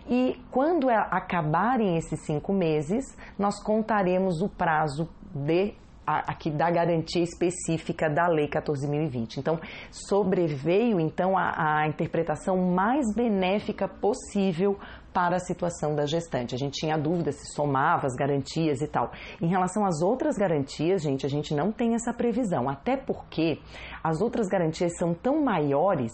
E 0.09 0.39
quando 0.49 0.89
acabarem 0.89 1.97
esses 1.97 2.25
cinco 2.25 2.53
meses, 2.53 3.05
nós 3.37 3.61
contaremos 3.61 4.41
o 4.41 4.49
prazo 4.49 5.09
de 5.33 5.73
aqui 6.19 6.49
da 6.49 6.69
garantia 6.69 7.23
específica 7.23 8.09
da 8.09 8.27
Lei 8.27 8.47
14.020. 8.47 9.37
Então, 9.37 9.59
sobreveio 9.91 10.99
então 10.99 11.37
a, 11.37 11.81
a, 11.81 11.87
interpretação 11.87 12.57
mais 12.57 13.05
benéfica 13.15 13.87
possível 13.87 14.77
para 15.13 15.35
a 15.35 15.39
situação 15.39 15.95
da 15.95 16.05
gestante. 16.05 16.55
A 16.55 16.57
gente 16.57 16.79
tinha 16.79 16.97
dúvida 16.97 17.31
se 17.31 17.53
somava 17.53 18.07
as 18.07 18.15
garantias 18.15 18.81
e 18.81 18.87
tal. 18.87 19.11
Em 19.41 19.47
relação 19.47 19.85
às 19.85 20.01
outras 20.01 20.37
garantias, 20.37 21.01
gente, 21.01 21.25
a 21.25 21.29
gente 21.29 21.53
não 21.53 21.71
tem 21.71 21.95
essa 21.95 22.13
previsão, 22.13 22.69
até 22.69 22.95
porque 22.95 23.59
as 24.03 24.21
outras 24.21 24.47
garantias 24.47 24.97
são 24.97 25.13
tão 25.13 25.43
maiores 25.43 26.11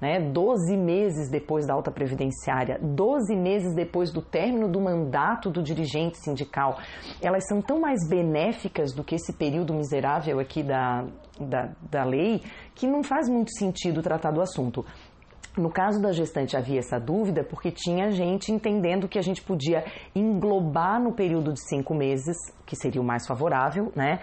né, 0.00 0.20
12 0.20 0.76
meses 0.76 1.30
depois 1.30 1.66
da 1.66 1.74
alta 1.74 1.90
previdenciária, 1.90 2.78
12 2.80 3.34
meses 3.34 3.74
depois 3.74 4.12
do 4.12 4.22
término 4.22 4.68
do 4.68 4.80
mandato 4.80 5.50
do 5.50 5.62
dirigente 5.62 6.18
sindical, 6.18 6.78
elas 7.20 7.46
são 7.48 7.60
tão 7.60 7.80
mais 7.80 8.08
benéficas 8.08 8.92
do 8.92 9.02
que 9.02 9.14
esse 9.16 9.32
período 9.32 9.74
miserável 9.74 10.38
aqui 10.38 10.62
da, 10.62 11.04
da, 11.40 11.70
da 11.90 12.04
lei 12.04 12.42
que 12.74 12.86
não 12.86 13.02
faz 13.02 13.28
muito 13.28 13.50
sentido 13.58 14.02
tratar 14.02 14.30
do 14.30 14.40
assunto. 14.40 14.84
No 15.58 15.70
caso 15.70 16.00
da 16.00 16.12
gestante 16.12 16.56
havia 16.56 16.78
essa 16.78 17.00
dúvida 17.00 17.42
porque 17.42 17.72
tinha 17.72 18.12
gente 18.12 18.52
entendendo 18.52 19.08
que 19.08 19.18
a 19.18 19.22
gente 19.22 19.42
podia 19.42 19.84
englobar 20.14 21.02
no 21.02 21.12
período 21.12 21.52
de 21.52 21.60
cinco 21.68 21.94
meses, 21.94 22.36
que 22.64 22.76
seria 22.76 23.00
o 23.00 23.04
mais 23.04 23.26
favorável, 23.26 23.92
né? 23.96 24.20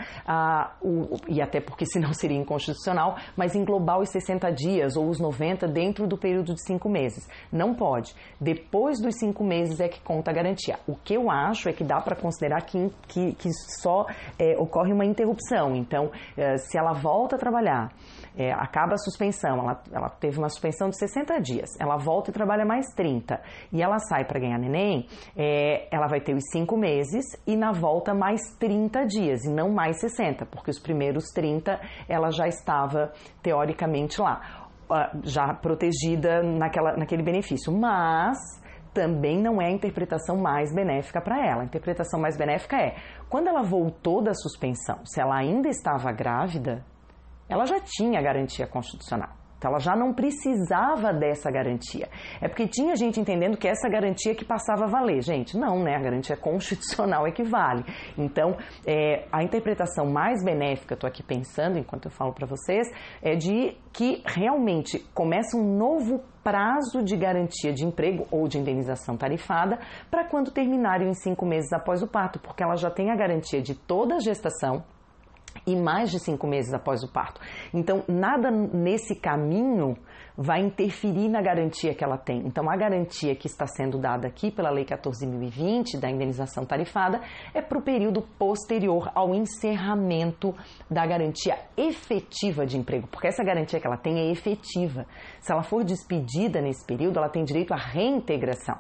O, 0.81 1.17
e 1.27 1.41
até 1.41 1.59
porque 1.59 1.85
senão 1.85 2.13
seria 2.15 2.37
inconstitucional, 2.37 3.17
mas 3.35 3.53
englobar 3.53 3.99
os 3.99 4.09
60 4.09 4.49
dias 4.51 4.95
ou 4.95 5.09
os 5.09 5.19
90 5.19 5.67
dentro 5.67 6.07
do 6.07 6.17
período 6.17 6.53
de 6.53 6.65
cinco 6.65 6.87
meses. 6.87 7.27
Não 7.51 7.73
pode. 7.75 8.15
Depois 8.39 9.01
dos 9.01 9.15
cinco 9.19 9.43
meses 9.43 9.81
é 9.81 9.89
que 9.89 9.99
conta 9.99 10.31
a 10.31 10.33
garantia. 10.33 10.79
O 10.87 10.95
que 10.95 11.15
eu 11.15 11.29
acho 11.29 11.67
é 11.67 11.73
que 11.73 11.83
dá 11.83 11.99
para 11.99 12.15
considerar 12.15 12.61
que, 12.61 12.89
que, 13.07 13.33
que 13.33 13.49
só 13.81 14.05
é, 14.39 14.57
ocorre 14.57 14.93
uma 14.93 15.05
interrupção. 15.05 15.75
Então, 15.75 16.11
é, 16.37 16.57
se 16.57 16.77
ela 16.77 16.93
volta 16.93 17.35
a 17.35 17.39
trabalhar, 17.39 17.91
é, 18.37 18.51
acaba 18.51 18.93
a 18.93 18.97
suspensão, 18.97 19.59
ela, 19.59 19.83
ela 19.91 20.09
teve 20.09 20.37
uma 20.37 20.49
suspensão 20.49 20.89
de 20.89 20.97
60 20.97 21.15
60 21.25 21.41
dias, 21.41 21.69
ela 21.79 21.97
volta 21.97 22.29
e 22.29 22.33
trabalha 22.33 22.65
mais 22.65 22.85
30 22.95 23.41
e 23.71 23.81
ela 23.81 23.97
sai 23.99 24.25
para 24.25 24.39
ganhar 24.39 24.59
neném, 24.59 25.07
é, 25.35 25.87
ela 25.91 26.07
vai 26.07 26.21
ter 26.21 26.35
os 26.35 26.43
5 26.51 26.77
meses 26.77 27.25
e 27.47 27.55
na 27.55 27.71
volta 27.71 28.13
mais 28.13 28.41
30 28.59 29.05
dias 29.05 29.43
e 29.45 29.51
não 29.51 29.71
mais 29.71 29.99
60, 29.99 30.45
porque 30.45 30.69
os 30.69 30.79
primeiros 30.79 31.25
30 31.33 31.79
ela 32.07 32.29
já 32.31 32.47
estava 32.47 33.11
teoricamente 33.41 34.21
lá, 34.21 34.69
já 35.23 35.53
protegida 35.53 36.43
naquela, 36.43 36.95
naquele 36.95 37.23
benefício. 37.23 37.73
Mas 37.73 38.37
também 38.93 39.41
não 39.41 39.61
é 39.61 39.65
a 39.65 39.71
interpretação 39.71 40.37
mais 40.37 40.73
benéfica 40.73 41.19
para 41.19 41.43
ela. 41.45 41.63
A 41.63 41.65
interpretação 41.65 42.19
mais 42.19 42.37
benéfica 42.37 42.77
é 42.77 42.95
quando 43.29 43.47
ela 43.47 43.61
voltou 43.61 44.23
da 44.23 44.33
suspensão, 44.33 44.99
se 45.05 45.19
ela 45.19 45.35
ainda 45.35 45.67
estava 45.67 46.11
grávida, 46.11 46.83
ela 47.47 47.65
já 47.65 47.79
tinha 47.79 48.21
garantia 48.21 48.67
constitucional. 48.67 49.45
Então 49.57 49.71
ela 49.71 49.79
já 49.79 49.95
não 49.95 50.13
precisava 50.13 51.11
dessa 51.13 51.49
garantia. 51.49 52.07
É 52.39 52.47
porque 52.47 52.67
tinha 52.67 52.95
gente 52.95 53.19
entendendo 53.19 53.57
que 53.57 53.67
essa 53.67 53.89
garantia 53.89 54.35
que 54.35 54.45
passava 54.45 54.85
a 54.85 54.87
valer. 54.87 55.21
Gente, 55.23 55.57
não, 55.57 55.81
né? 55.81 55.95
A 55.95 55.99
garantia 55.99 56.37
constitucional 56.37 57.27
equivale. 57.27 57.83
Então, 58.17 58.55
é, 58.85 59.25
a 59.31 59.43
interpretação 59.43 60.05
mais 60.05 60.43
benéfica, 60.43 60.93
estou 60.93 61.07
aqui 61.07 61.23
pensando 61.23 61.79
enquanto 61.79 62.05
eu 62.05 62.11
falo 62.11 62.33
para 62.33 62.45
vocês, 62.45 62.87
é 63.23 63.35
de 63.35 63.75
que 63.91 64.21
realmente 64.25 64.99
começa 65.13 65.57
um 65.57 65.77
novo 65.77 66.21
prazo 66.43 67.01
de 67.03 67.17
garantia 67.17 67.73
de 67.73 67.83
emprego 67.83 68.27
ou 68.29 68.47
de 68.47 68.59
indenização 68.59 69.17
tarifada 69.17 69.79
para 70.11 70.25
quando 70.25 70.51
terminarem 70.51 71.09
os 71.09 71.17
cinco 71.23 71.43
meses 71.43 71.73
após 71.73 72.03
o 72.03 72.07
parto, 72.07 72.39
porque 72.39 72.61
ela 72.61 72.75
já 72.75 72.91
tem 72.91 73.09
a 73.09 73.15
garantia 73.15 73.63
de 73.63 73.73
toda 73.73 74.15
a 74.15 74.19
gestação 74.19 74.83
e 75.65 75.75
mais 75.75 76.11
de 76.11 76.19
cinco 76.19 76.47
meses 76.47 76.73
após 76.73 77.03
o 77.03 77.11
parto. 77.11 77.41
Então, 77.73 78.03
nada 78.07 78.49
nesse 78.51 79.15
caminho 79.15 79.97
vai 80.37 80.61
interferir 80.61 81.29
na 81.29 81.41
garantia 81.41 81.93
que 81.95 82.03
ela 82.03 82.17
tem. 82.17 82.39
Então, 82.45 82.69
a 82.69 82.75
garantia 82.75 83.35
que 83.35 83.47
está 83.47 83.65
sendo 83.65 83.97
dada 83.97 84.27
aqui 84.27 84.51
pela 84.51 84.69
Lei 84.69 84.85
14.020 84.85 85.99
da 85.99 86.09
indenização 86.09 86.65
tarifada 86.65 87.21
é 87.53 87.61
para 87.61 87.77
o 87.77 87.81
período 87.81 88.21
posterior 88.37 89.09
ao 89.15 89.33
encerramento 89.33 90.53
da 90.89 91.05
garantia 91.05 91.57
efetiva 91.77 92.65
de 92.65 92.77
emprego, 92.77 93.07
porque 93.07 93.27
essa 93.27 93.43
garantia 93.43 93.79
que 93.79 93.87
ela 93.87 93.97
tem 93.97 94.19
é 94.19 94.31
efetiva. 94.31 95.05
Se 95.39 95.51
ela 95.51 95.63
for 95.63 95.83
despedida 95.83 96.61
nesse 96.61 96.85
período, 96.85 97.17
ela 97.17 97.29
tem 97.29 97.43
direito 97.43 97.73
à 97.73 97.77
reintegração. 97.77 98.77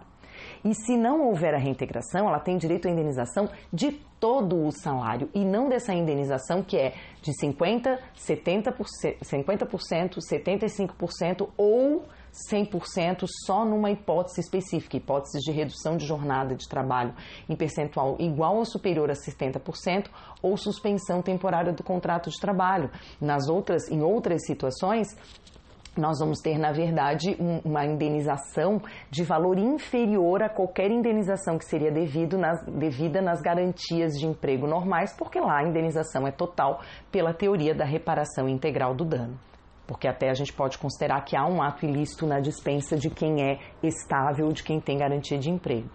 E 0.65 0.73
se 0.73 0.97
não 0.97 1.27
houver 1.27 1.53
a 1.53 1.59
reintegração, 1.59 2.27
ela 2.27 2.39
tem 2.39 2.57
direito 2.57 2.87
à 2.87 2.91
indenização 2.91 3.47
de 3.71 3.91
todo 4.19 4.65
o 4.65 4.71
salário 4.71 5.29
e 5.31 5.45
não 5.45 5.69
dessa 5.69 5.93
indenização 5.93 6.63
que 6.63 6.75
é 6.75 6.95
de 7.21 7.31
50%, 7.33 7.99
70%, 8.17 9.19
50%, 9.21 10.17
75% 10.17 11.49
ou 11.55 12.03
100% 12.51 13.25
só 13.45 13.63
numa 13.63 13.91
hipótese 13.91 14.41
específica, 14.41 14.97
hipóteses 14.97 15.41
de 15.43 15.51
redução 15.51 15.95
de 15.95 16.05
jornada 16.05 16.55
de 16.55 16.67
trabalho 16.67 17.13
em 17.47 17.55
percentual 17.55 18.17
igual 18.19 18.57
ou 18.57 18.65
superior 18.65 19.11
a 19.11 19.13
70% 19.13 20.07
ou 20.41 20.57
suspensão 20.57 21.21
temporária 21.21 21.71
do 21.71 21.83
contrato 21.83 22.29
de 22.31 22.39
trabalho. 22.39 22.89
Nas 23.21 23.47
outras, 23.47 23.87
em 23.89 24.01
outras 24.01 24.45
situações, 24.45 25.15
nós 25.97 26.19
vamos 26.19 26.39
ter, 26.39 26.57
na 26.57 26.71
verdade, 26.71 27.35
um, 27.39 27.59
uma 27.63 27.85
indenização 27.85 28.81
de 29.09 29.23
valor 29.23 29.57
inferior 29.57 30.43
a 30.43 30.49
qualquer 30.49 30.91
indenização 30.91 31.57
que 31.57 31.65
seria 31.65 31.91
devido 31.91 32.37
nas, 32.37 32.63
devida 32.65 33.21
nas 33.21 33.41
garantias 33.41 34.13
de 34.13 34.25
emprego 34.25 34.67
normais, 34.67 35.15
porque 35.17 35.39
lá 35.39 35.59
a 35.59 35.67
indenização 35.67 36.27
é 36.27 36.31
total 36.31 36.81
pela 37.11 37.33
teoria 37.33 37.73
da 37.73 37.85
reparação 37.85 38.49
integral 38.49 38.93
do 38.93 39.05
dano. 39.05 39.39
Porque 39.87 40.07
até 40.07 40.29
a 40.29 40.33
gente 40.33 40.51
pode 40.51 40.77
considerar 40.77 41.21
que 41.23 41.37
há 41.37 41.45
um 41.45 41.61
ato 41.61 41.85
ilícito 41.85 42.25
na 42.25 42.39
dispensa 42.39 42.97
de 42.97 43.09
quem 43.09 43.43
é 43.43 43.59
estável, 43.83 44.51
de 44.51 44.63
quem 44.63 44.79
tem 44.79 44.97
garantia 44.97 45.37
de 45.37 45.49
emprego. 45.49 45.89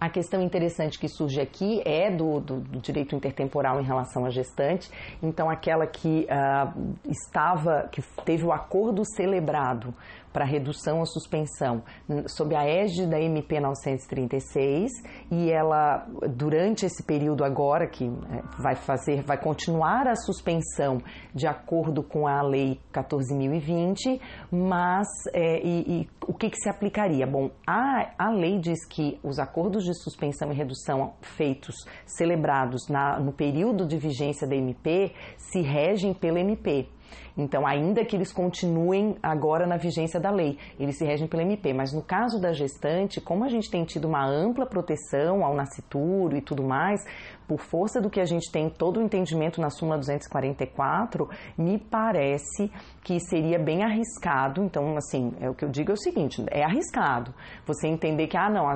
A 0.00 0.08
questão 0.08 0.40
interessante 0.40 0.96
que 0.96 1.08
surge 1.08 1.40
aqui 1.40 1.82
é 1.84 2.08
do, 2.08 2.38
do, 2.38 2.60
do, 2.60 2.78
direito 2.78 3.16
intertemporal 3.16 3.80
em 3.80 3.84
relação 3.84 4.24
à 4.24 4.30
gestante. 4.30 4.88
Então, 5.20 5.50
aquela 5.50 5.88
que 5.88 6.26
uh, 6.30 6.96
estava, 7.08 7.88
que 7.90 8.00
teve 8.24 8.44
o 8.44 8.52
acordo 8.52 9.02
celebrado 9.16 9.92
para 10.32 10.44
redução 10.44 10.98
ou 11.00 11.06
suspensão 11.06 11.82
sob 12.26 12.54
a 12.54 12.64
égide 12.64 13.06
da 13.06 13.20
MP 13.20 13.60
936 13.60 14.90
e 15.30 15.50
ela 15.50 16.06
durante 16.28 16.86
esse 16.86 17.02
período 17.02 17.44
agora 17.44 17.86
que 17.86 18.04
é, 18.04 18.62
vai 18.62 18.74
fazer, 18.74 19.22
vai 19.22 19.38
continuar 19.38 20.06
a 20.06 20.16
suspensão 20.16 20.98
de 21.34 21.46
acordo 21.46 22.02
com 22.02 22.26
a 22.26 22.42
lei 22.42 22.80
14.020, 22.92 24.20
mas 24.50 25.06
é, 25.32 25.60
e, 25.62 26.00
e, 26.00 26.08
o 26.26 26.34
que, 26.34 26.50
que 26.50 26.56
se 26.58 26.68
aplicaria? 26.68 27.26
Bom, 27.26 27.50
a, 27.66 28.10
a 28.18 28.30
lei 28.30 28.58
diz 28.58 28.86
que 28.86 29.18
os 29.22 29.38
acordos 29.38 29.84
de 29.84 29.94
suspensão 30.02 30.52
e 30.52 30.54
redução 30.54 31.14
feitos, 31.20 31.74
celebrados 32.06 32.88
na, 32.88 33.18
no 33.18 33.32
período 33.32 33.86
de 33.86 33.96
vigência 33.96 34.46
da 34.46 34.54
MP, 34.54 35.12
se 35.36 35.60
regem 35.60 36.12
pela 36.12 36.40
MP. 36.40 36.88
Então, 37.36 37.66
ainda 37.66 38.04
que 38.04 38.16
eles 38.16 38.32
continuem 38.32 39.16
agora 39.22 39.66
na 39.66 39.76
vigência 39.76 40.18
da 40.18 40.30
lei, 40.30 40.58
eles 40.78 40.98
se 40.98 41.04
regem 41.04 41.28
pelo 41.28 41.42
MP. 41.42 41.72
Mas 41.72 41.92
no 41.92 42.02
caso 42.02 42.40
da 42.40 42.52
gestante, 42.52 43.20
como 43.20 43.44
a 43.44 43.48
gente 43.48 43.70
tem 43.70 43.84
tido 43.84 44.08
uma 44.08 44.26
ampla 44.26 44.66
proteção 44.66 45.44
ao 45.44 45.54
nascituro 45.54 46.36
e 46.36 46.40
tudo 46.40 46.64
mais, 46.64 47.00
por 47.46 47.60
força 47.60 48.00
do 48.00 48.10
que 48.10 48.20
a 48.20 48.24
gente 48.24 48.50
tem 48.52 48.68
todo 48.68 48.98
o 48.98 49.02
entendimento 49.02 49.60
na 49.60 49.70
súmula 49.70 49.96
244, 49.98 51.28
me 51.56 51.78
parece 51.78 52.70
que 53.02 53.18
seria 53.20 53.58
bem 53.58 53.82
arriscado. 53.82 54.62
Então, 54.62 54.96
assim, 54.96 55.32
é 55.40 55.48
o 55.48 55.54
que 55.54 55.64
eu 55.64 55.70
digo 55.70 55.92
é 55.92 55.94
o 55.94 55.96
seguinte: 55.96 56.44
é 56.50 56.62
arriscado 56.62 57.32
você 57.64 57.88
entender 57.88 58.26
que, 58.26 58.36
ah, 58.36 58.50
não, 58.50 58.66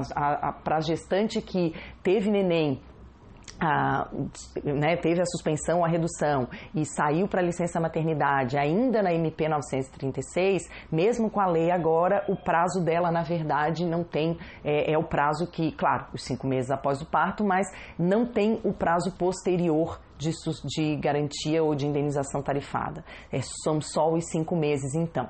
para 0.65 0.77
a 0.77 0.81
gestante 0.81 1.43
que 1.43 1.75
teve 2.03 2.31
neném 2.31 2.81
a, 3.61 4.09
né, 4.63 4.97
teve 4.97 5.21
a 5.21 5.27
suspensão, 5.27 5.85
a 5.85 5.89
redução 5.89 6.49
e 6.75 6.85
saiu 6.85 7.29
para 7.29 7.43
licença 7.43 7.81
maternidade 7.81 8.59
ainda 8.59 9.03
na 9.03 9.13
MP 9.13 9.49
936, 9.49 10.63
mesmo 10.91 11.31
com 11.31 11.41
a 11.41 11.47
lei 11.47 11.71
agora, 11.71 12.25
o 12.29 12.37
prazo 12.37 12.85
dela, 12.85 13.11
na 13.11 13.23
verdade, 13.23 13.85
não 13.85 14.03
tem, 14.05 14.39
é, 14.65 14.93
é 14.93 14.99
o 14.99 15.05
prazo 15.05 15.47
que, 15.47 15.73
claro, 15.73 16.07
os 16.13 16.25
cinco 16.25 16.47
meses 16.47 16.71
após 16.71 17.01
o 17.01 17.07
parto, 17.07 17.45
mas 17.45 17.67
não 17.99 18.27
tem 18.27 18.61
o 18.65 18.73
prazo 18.73 19.13
posterior 19.17 20.01
de, 20.19 20.31
de 20.65 20.97
garantia 20.97 21.63
ou 21.63 21.75
de 21.75 21.87
indenização 21.87 22.43
tarifada. 22.43 23.05
É, 23.31 23.41
são 23.63 23.81
só 23.81 24.13
os 24.13 24.25
cinco 24.31 24.57
meses, 24.57 24.95
então. 24.95 25.29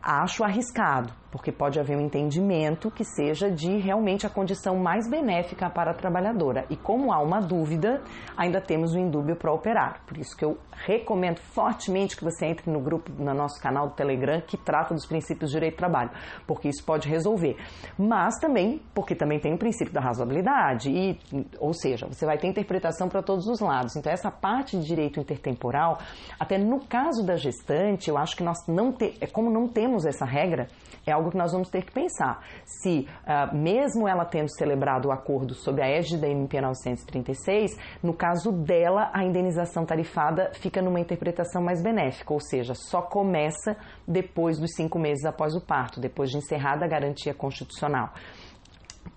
Acho 0.00 0.44
arriscado, 0.44 1.12
porque 1.30 1.52
pode 1.52 1.78
haver 1.78 1.96
um 1.96 2.00
entendimento 2.00 2.90
que 2.90 3.04
seja 3.04 3.50
de 3.50 3.76
realmente 3.78 4.26
a 4.26 4.30
condição 4.30 4.76
mais 4.76 5.08
benéfica 5.08 5.68
para 5.68 5.90
a 5.90 5.94
trabalhadora. 5.94 6.64
E 6.70 6.76
como 6.76 7.12
há 7.12 7.18
uma 7.20 7.40
dúvida, 7.40 8.02
ainda 8.36 8.60
temos 8.60 8.94
o 8.94 8.98
indúbio 8.98 9.36
para 9.36 9.52
operar. 9.52 10.02
Por 10.06 10.16
isso 10.16 10.36
que 10.36 10.44
eu 10.44 10.58
recomendo 10.72 11.38
fortemente 11.38 12.16
que 12.16 12.24
você 12.24 12.46
entre 12.46 12.70
no 12.70 12.80
grupo, 12.80 13.10
no 13.12 13.34
nosso 13.34 13.60
canal 13.60 13.88
do 13.88 13.94
Telegram, 13.94 14.40
que 14.40 14.56
trata 14.56 14.94
dos 14.94 15.06
princípios 15.06 15.50
de 15.50 15.56
direito 15.56 15.74
do 15.74 15.78
trabalho, 15.78 16.10
porque 16.46 16.68
isso 16.68 16.84
pode 16.84 17.08
resolver. 17.08 17.56
Mas 17.98 18.38
também, 18.38 18.80
porque 18.94 19.14
também 19.14 19.38
tem 19.38 19.54
o 19.54 19.58
princípio 19.58 19.92
da 19.92 20.00
razoabilidade, 20.00 20.90
e, 20.90 21.18
ou 21.58 21.74
seja, 21.74 22.06
você 22.06 22.24
vai 22.24 22.38
ter 22.38 22.46
interpretação 22.46 23.08
para 23.08 23.22
todos 23.22 23.46
os 23.46 23.60
lados. 23.60 23.96
Então, 23.96 24.12
essa 24.12 24.30
parte 24.30 24.78
de 24.78 24.86
direito 24.86 25.20
intertemporal, 25.20 25.98
até 26.38 26.56
no 26.58 26.80
caso 26.86 27.24
da 27.24 27.36
gestante, 27.36 28.08
eu 28.08 28.16
acho 28.16 28.36
que 28.36 28.42
nós 28.42 28.58
não 28.66 28.92
temos, 28.92 29.16
é 29.20 29.26
como 29.26 29.50
não 29.50 29.68
temos 29.68 30.06
essa 30.06 30.24
regra, 30.24 30.68
é 31.06 31.12
algo 31.18 31.30
que 31.30 31.36
nós 31.36 31.52
vamos 31.52 31.68
ter 31.68 31.84
que 31.84 31.92
pensar. 31.92 32.42
Se, 32.64 33.06
uh, 33.24 33.54
mesmo 33.54 34.08
ela 34.08 34.24
tendo 34.24 34.48
celebrado 34.56 35.08
o 35.08 35.12
acordo 35.12 35.54
sob 35.54 35.82
a 35.82 35.88
égide 35.88 36.18
da 36.18 36.28
MP 36.28 36.60
936, 36.60 37.76
no 38.02 38.14
caso 38.14 38.52
dela, 38.52 39.10
a 39.12 39.24
indenização 39.24 39.84
tarifada 39.84 40.50
fica 40.54 40.80
numa 40.80 41.00
interpretação 41.00 41.62
mais 41.62 41.82
benéfica, 41.82 42.32
ou 42.32 42.40
seja, 42.40 42.74
só 42.74 43.02
começa 43.02 43.76
depois 44.06 44.58
dos 44.58 44.72
cinco 44.74 44.98
meses 44.98 45.24
após 45.24 45.54
o 45.54 45.60
parto, 45.60 46.00
depois 46.00 46.30
de 46.30 46.38
encerrada 46.38 46.84
a 46.84 46.88
garantia 46.88 47.34
constitucional 47.34 48.12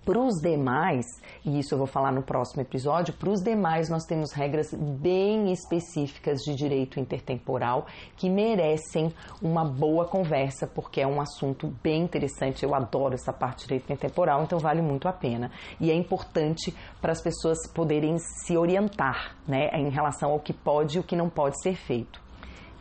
Para 0.04 0.18
os 0.18 0.40
demais, 0.40 1.06
e 1.44 1.60
isso 1.60 1.74
eu 1.74 1.78
vou 1.78 1.86
falar 1.86 2.10
no 2.10 2.24
próximo 2.24 2.60
episódio, 2.60 3.14
para 3.14 3.30
os 3.30 3.40
demais 3.40 3.88
nós 3.88 4.04
temos 4.04 4.32
regras 4.32 4.74
bem 4.74 5.52
específicas 5.52 6.40
de 6.40 6.56
direito 6.56 6.98
intertemporal 6.98 7.86
que 8.16 8.28
merecem 8.28 9.14
uma 9.40 9.64
boa 9.64 10.04
conversa, 10.04 10.66
porque 10.66 11.00
é 11.00 11.06
um 11.06 11.20
assunto 11.20 11.72
bem 11.80 12.02
interessante. 12.02 12.64
Eu 12.64 12.74
adoro 12.74 13.14
essa 13.14 13.32
parte 13.32 13.58
de 13.58 13.64
direito 13.66 13.84
intertemporal, 13.84 14.42
então 14.42 14.58
vale 14.58 14.82
muito 14.82 15.06
a 15.06 15.12
pena. 15.12 15.52
E 15.78 15.88
é 15.88 15.94
importante 15.94 16.74
para 17.00 17.12
as 17.12 17.22
pessoas 17.22 17.58
poderem 17.72 18.16
se 18.18 18.56
orientar 18.56 19.36
né, 19.46 19.68
em 19.74 19.88
relação 19.88 20.32
ao 20.32 20.40
que 20.40 20.52
pode 20.52 20.96
e 20.96 21.00
o 21.00 21.04
que 21.04 21.14
não 21.14 21.30
pode 21.30 21.62
ser 21.62 21.76
feito. 21.76 22.21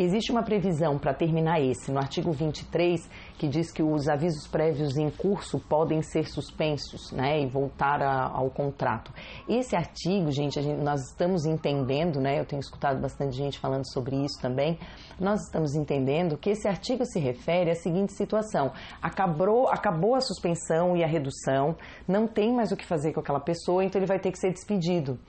Existe 0.04 0.32
uma 0.32 0.42
previsão 0.42 0.98
para 0.98 1.14
terminar 1.14 1.62
esse, 1.62 1.92
no 1.92 2.00
artigo 2.00 2.32
23, 2.32 3.08
que 3.38 3.48
diz 3.48 3.72
que 3.72 3.84
os 3.84 4.10
avisos 4.10 4.48
prévios 4.48 4.98
em 4.98 5.12
curso 5.12 5.60
podem 5.60 6.02
ser 6.02 6.28
suspensos 6.28 7.12
né, 7.12 7.40
e 7.40 7.46
voltar 7.46 8.02
a, 8.02 8.24
ao 8.24 8.50
contrato. 8.50 9.14
Esse 9.48 9.76
artigo, 9.76 10.32
gente, 10.32 10.60
gente, 10.60 10.82
nós 10.82 11.02
estamos 11.12 11.46
entendendo, 11.46 12.20
né, 12.20 12.40
eu 12.40 12.46
tenho 12.46 12.60
escutado 12.60 13.00
bastante 13.00 13.38
gente 13.38 13.60
falando 13.60 13.88
sobre 13.94 14.16
isso 14.16 14.42
também, 14.42 14.80
nós 15.20 15.40
estamos 15.44 15.76
entendendo 15.76 16.36
que 16.36 16.50
esse 16.50 16.68
artigo 16.68 17.06
se 17.06 17.20
refere 17.20 17.70
à 17.70 17.76
seguinte 17.76 18.12
situação: 18.14 18.72
acabou, 19.00 19.68
acabou 19.68 20.16
a 20.16 20.22
suspensão 20.22 20.98
e 20.98 21.04
a 21.04 21.08
redução, 21.08 21.76
não 22.08 22.26
tem 22.28 22.52
mais 22.52 22.72
o 22.72 22.76
que 22.76 22.88
fazer 22.88 23.14
com 23.14 23.20
aquela 23.20 23.40
pessoa, 23.40 23.84
então 23.84 24.00
ele 24.00 24.08
vai 24.08 24.18
ter 24.18 24.32
que 24.32 24.40
ser 24.40 24.52
despedido. 24.52 25.20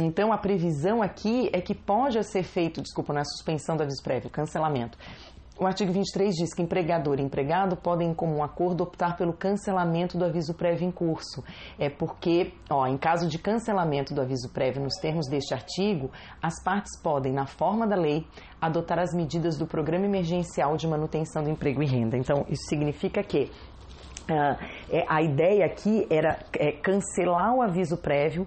Então, 0.00 0.32
a 0.32 0.38
previsão 0.38 1.02
aqui 1.02 1.50
é 1.52 1.60
que 1.60 1.74
pode 1.74 2.22
ser 2.22 2.44
feito, 2.44 2.80
desculpa, 2.80 3.12
na 3.12 3.24
suspensão 3.24 3.76
do 3.76 3.82
aviso 3.82 4.00
prévio, 4.00 4.30
cancelamento. 4.30 4.96
O 5.58 5.66
artigo 5.66 5.92
23 5.92 6.36
diz 6.36 6.54
que 6.54 6.62
empregador 6.62 7.18
e 7.18 7.22
empregado 7.22 7.76
podem, 7.76 8.10
em 8.10 8.14
comum 8.14 8.44
acordo, 8.44 8.84
optar 8.84 9.16
pelo 9.16 9.32
cancelamento 9.32 10.16
do 10.16 10.24
aviso 10.24 10.54
prévio 10.54 10.86
em 10.86 10.92
curso. 10.92 11.42
É 11.76 11.90
porque, 11.90 12.52
ó, 12.70 12.86
em 12.86 12.96
caso 12.96 13.28
de 13.28 13.40
cancelamento 13.40 14.14
do 14.14 14.20
aviso 14.20 14.48
prévio 14.50 14.80
nos 14.80 14.94
termos 15.00 15.26
deste 15.26 15.52
artigo, 15.52 16.12
as 16.40 16.62
partes 16.62 16.96
podem, 17.02 17.32
na 17.32 17.46
forma 17.46 17.88
da 17.88 17.96
lei, 17.96 18.24
adotar 18.60 19.00
as 19.00 19.12
medidas 19.12 19.58
do 19.58 19.66
Programa 19.66 20.04
Emergencial 20.04 20.76
de 20.76 20.86
Manutenção 20.86 21.42
do 21.42 21.50
Emprego 21.50 21.82
e 21.82 21.86
Renda. 21.86 22.16
Então, 22.16 22.46
isso 22.48 22.68
significa 22.68 23.20
que 23.24 23.50
Uh, 24.28 25.02
a 25.08 25.22
ideia 25.22 25.64
aqui 25.64 26.06
era 26.10 26.38
é, 26.52 26.72
cancelar 26.72 27.54
o 27.54 27.62
aviso 27.62 27.96
prévio 27.96 28.46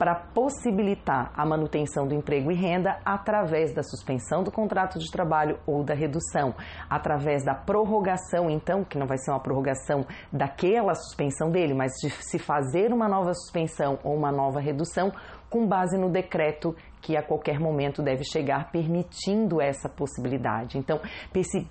para 0.00 0.14
possibilitar 0.14 1.30
a 1.36 1.44
manutenção 1.44 2.08
do 2.08 2.14
emprego 2.14 2.50
e 2.50 2.54
renda 2.54 2.98
através 3.04 3.74
da 3.74 3.82
suspensão 3.82 4.42
do 4.42 4.50
contrato 4.50 4.98
de 4.98 5.10
trabalho 5.12 5.58
ou 5.66 5.84
da 5.84 5.92
redução, 5.92 6.54
através 6.88 7.44
da 7.44 7.54
prorrogação, 7.54 8.48
então, 8.48 8.82
que 8.82 8.96
não 8.96 9.06
vai 9.06 9.18
ser 9.18 9.30
uma 9.30 9.40
prorrogação 9.40 10.06
daquela 10.32 10.94
suspensão 10.94 11.50
dele, 11.50 11.74
mas 11.74 11.92
de 12.00 12.08
se 12.08 12.38
fazer 12.38 12.94
uma 12.94 13.06
nova 13.06 13.34
suspensão 13.34 13.98
ou 14.02 14.16
uma 14.16 14.32
nova 14.32 14.58
redução 14.58 15.12
com 15.50 15.66
base 15.66 15.98
no 15.98 16.08
decreto 16.08 16.74
que 17.00 17.16
a 17.16 17.22
qualquer 17.22 17.58
momento 17.58 18.02
deve 18.02 18.24
chegar, 18.24 18.70
permitindo 18.70 19.60
essa 19.60 19.88
possibilidade. 19.88 20.78
Então, 20.78 21.00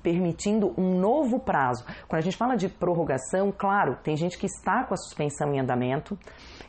permitindo 0.01 0.73
um 0.77 0.99
novo 0.99 1.39
prazo. 1.39 1.85
Quando 2.07 2.19
a 2.19 2.23
gente 2.23 2.37
fala 2.37 2.55
de 2.55 2.69
prorrogação, 2.69 3.51
claro, 3.55 3.97
tem 4.03 4.15
gente 4.15 4.37
que 4.37 4.45
está 4.45 4.83
com 4.83 4.93
a 4.93 4.97
suspensão 4.97 5.53
em 5.53 5.59
andamento 5.59 6.17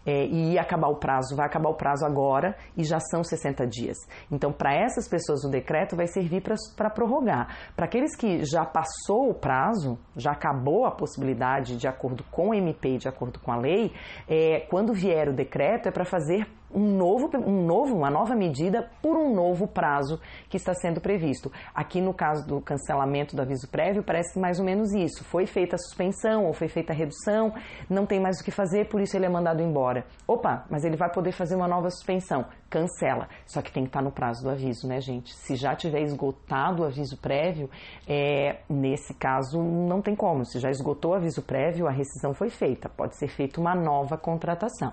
é, 0.05 0.27
e 0.27 0.59
acabar 0.59 0.88
o 0.88 0.96
prazo, 0.96 1.37
vai 1.37 1.46
acabar 1.46 1.70
o 1.70 1.75
prazo 1.75 2.05
agora 2.05 2.57
e 2.77 2.85
já 2.85 2.99
são 2.99 3.23
60 3.23 3.66
dias. 3.66 3.96
Então, 4.31 4.53
para 4.53 4.75
essas 4.75 5.09
pessoas, 5.09 5.44
o 5.44 5.51
decreto 5.51 5.96
vai 5.96 6.07
servir 6.07 6.42
para 6.77 6.90
prorrogar. 6.90 7.73
Para 7.77 7.87
aqueles 7.87 8.16
que 8.16 8.44
já 8.44 8.64
passou 8.64 9.31
o 9.31 9.35
prazo, 9.35 9.99
já 10.16 10.33
acabou 10.33 10.85
a 10.85 10.90
possibilidade 10.90 11.77
de 11.77 11.87
acordo 11.87 12.25
com 12.31 12.51
o 12.51 12.55
MP, 12.55 12.99
de 12.99 13.09
acordo 13.09 13.38
com 13.40 13.53
a 13.53 13.57
lei, 13.57 13.92
é, 14.29 14.61
quando 14.70 14.92
vier 14.92 15.29
o 15.29 15.33
decreto 15.33 15.88
é 15.88 15.92
para 15.92 16.05
fazer 16.05 16.46
um 16.75 16.97
novo, 16.97 17.31
um 17.37 17.65
novo, 17.65 17.97
uma 17.97 18.11
nova 18.11 18.35
medida 18.35 18.89
por 19.03 19.17
um 19.17 19.35
novo 19.35 19.67
prazo 19.67 20.21
que 20.49 20.57
está 20.57 20.75
sendo 20.75 21.01
previsto. 21.01 21.51
Aqui 21.75 22.01
no 22.01 22.15
caso 22.15 22.47
do 22.47 22.61
cancelamento 22.61 23.35
do 23.35 23.43
aviso 23.43 23.69
prévio, 23.69 24.03
parece 24.03 24.39
mais 24.39 24.59
ou 24.59 24.65
menos 24.65 24.93
isso. 24.93 25.25
Foi 25.25 25.47
feita 25.47 25.77
a 25.77 25.79
suspensão 25.79 26.47
ou 26.47 26.53
foi 26.53 26.69
feita 26.69 26.93
a 26.93 26.97
redução, 26.97 27.53
não 27.89 28.07
tem 28.07 28.21
mais 28.21 28.41
o 28.41 28.45
que 28.45 28.51
fazer, 28.51 28.89
por 28.89 29.01
isso 29.01 29.17
ele 29.17 29.27
é 29.27 29.29
mandado 29.29 29.63
embora. 29.63 30.05
Opa, 30.27 30.65
mas 30.71 30.85
ele 30.85 30.97
vai 30.97 31.11
poder 31.11 31.33
fazer 31.33 31.57
uma 31.57 31.69
nova 31.69 31.91
suspensão. 31.91 32.47
Cancela. 32.69 33.29
Só 33.47 33.61
que 33.61 33.73
tem 33.73 33.83
que 33.83 33.89
estar 33.89 34.01
no 34.01 34.13
prazo 34.13 34.45
do 34.45 34.51
aviso, 34.51 34.87
né, 34.87 35.01
gente? 35.01 35.35
Se 35.35 35.57
já 35.57 35.75
tiver 35.75 36.03
esgotado 36.03 36.83
o 36.83 36.87
aviso 36.87 37.17
prévio, 37.17 37.69
é, 38.07 38.61
nesse 38.69 39.13
caso 39.13 39.61
não 39.61 40.01
tem 40.01 40.15
como. 40.15 40.45
Se 40.45 40.61
já 40.61 40.71
esgotou 40.71 41.11
o 41.11 41.15
aviso 41.15 41.43
prévio, 41.43 41.89
a 41.89 41.91
rescisão 41.91 42.33
foi 42.33 42.49
feita. 42.49 42.89
Pode 42.89 43.19
ser 43.19 43.27
feita 43.27 43.61
uma 43.61 43.75
nova 43.75 44.17
contratação. 44.17 44.93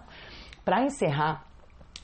Para 0.66 0.84
encerrar 0.84 1.47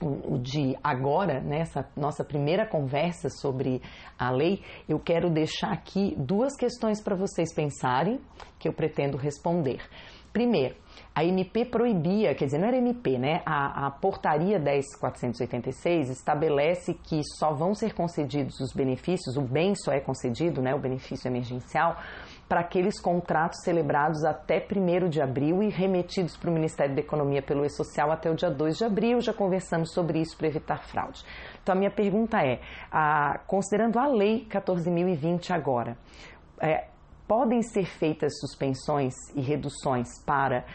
o 0.02 0.38
de 0.38 0.78
agora, 0.84 1.40
nessa 1.40 1.82
né, 1.82 1.88
nossa 1.96 2.24
primeira 2.24 2.66
conversa 2.66 3.30
sobre 3.30 3.82
a 4.18 4.32
lei, 4.32 4.62
eu 4.88 5.00
quero 5.00 5.30
deixar 5.30 5.72
aqui 5.72 6.16
duas 6.18 6.56
questões 6.56 7.02
para 7.02 7.16
vocês 7.16 7.54
pensarem 7.54 8.20
que 8.60 8.68
eu 8.68 8.74
pretendo 8.74 9.18
responder. 9.18 9.82
Primeiro, 10.34 10.76
a 11.14 11.24
MP 11.24 11.64
proibia, 11.64 12.34
quer 12.34 12.46
dizer, 12.46 12.58
não 12.58 12.68
era 12.68 12.78
MP, 12.78 13.20
né? 13.20 13.44
A, 13.46 13.86
a 13.86 13.92
portaria 13.92 14.60
10.486 14.60 16.10
estabelece 16.10 16.96
que 16.96 17.22
só 17.38 17.54
vão 17.54 17.76
ser 17.76 17.94
concedidos 17.94 18.60
os 18.60 18.74
benefícios, 18.74 19.38
o 19.38 19.42
bem 19.42 19.76
só 19.76 19.92
é 19.92 20.00
concedido, 20.00 20.60
né? 20.60 20.74
O 20.74 20.80
benefício 20.80 21.28
emergencial, 21.28 21.98
para 22.48 22.62
aqueles 22.62 23.00
contratos 23.00 23.60
celebrados 23.64 24.24
até 24.24 24.58
1 24.58 25.10
de 25.10 25.22
abril 25.22 25.64
e 25.64 25.70
remetidos 25.70 26.38
para 26.38 26.50
o 26.50 26.54
Ministério 26.54 26.94
da 26.94 27.02
Economia 27.02 27.42
pelo 27.42 27.66
E-Social 27.66 28.12
até 28.12 28.30
o 28.30 28.36
dia 28.36 28.50
2 28.50 28.78
de 28.78 28.86
abril. 28.86 29.22
Já 29.22 29.34
conversamos 29.34 29.92
sobre 29.94 30.20
isso 30.20 30.38
para 30.38 30.48
evitar 30.48 30.84
fraude. 30.84 31.24
Então, 31.62 31.74
a 31.74 31.78
minha 31.78 31.92
pergunta 31.92 32.38
é: 32.46 32.60
a, 32.92 33.40
considerando 33.48 33.98
a 33.98 34.08
Lei 34.08 34.46
14.020 34.50 35.52
agora, 35.52 35.98
é, 36.62 36.88
podem 37.28 37.62
ser 37.62 37.86
feitas 37.86 38.40
suspensões 38.40 39.14
e 39.36 39.42
reduções 39.42 40.08
para 40.26 40.66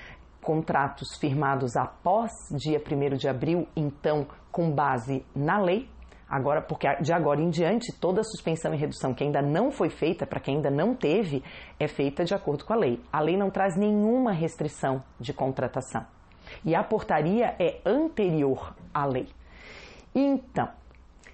contratos 0.42 1.16
firmados 1.20 1.76
após 1.76 2.32
dia 2.56 2.80
1 2.80 3.16
de 3.16 3.28
abril, 3.28 3.68
então 3.76 4.26
com 4.50 4.70
base 4.70 5.24
na 5.34 5.58
lei? 5.60 5.88
Agora, 6.28 6.60
porque 6.60 6.86
de 7.00 7.12
agora 7.12 7.40
em 7.40 7.48
diante, 7.48 7.92
toda 7.92 8.22
suspensão 8.22 8.74
e 8.74 8.76
redução 8.76 9.14
que 9.14 9.24
ainda 9.24 9.40
não 9.40 9.70
foi 9.70 9.88
feita, 9.88 10.26
para 10.26 10.40
quem 10.40 10.56
ainda 10.56 10.70
não 10.70 10.94
teve, 10.94 11.42
é 11.80 11.88
feita 11.88 12.24
de 12.24 12.34
acordo 12.34 12.64
com 12.64 12.74
a 12.74 12.76
lei. 12.76 13.00
A 13.10 13.20
lei 13.20 13.36
não 13.36 13.50
traz 13.50 13.76
nenhuma 13.76 14.32
restrição 14.32 15.02
de 15.18 15.32
contratação. 15.32 16.04
E 16.64 16.74
a 16.74 16.82
portaria 16.82 17.54
é 17.58 17.80
anterior 17.84 18.74
à 18.92 19.06
lei. 19.06 19.28
Então, 20.14 20.68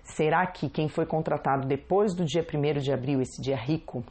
será 0.02 0.46
que 0.46 0.68
quem 0.68 0.88
foi 0.88 1.07
contratado 1.07 1.66
depois 1.66 2.14
do 2.14 2.24
dia 2.24 2.42
1 2.42 2.80
de 2.80 2.92
abril, 2.92 3.20
esse 3.20 3.42
dia 3.42 3.57
rico, 3.57 4.04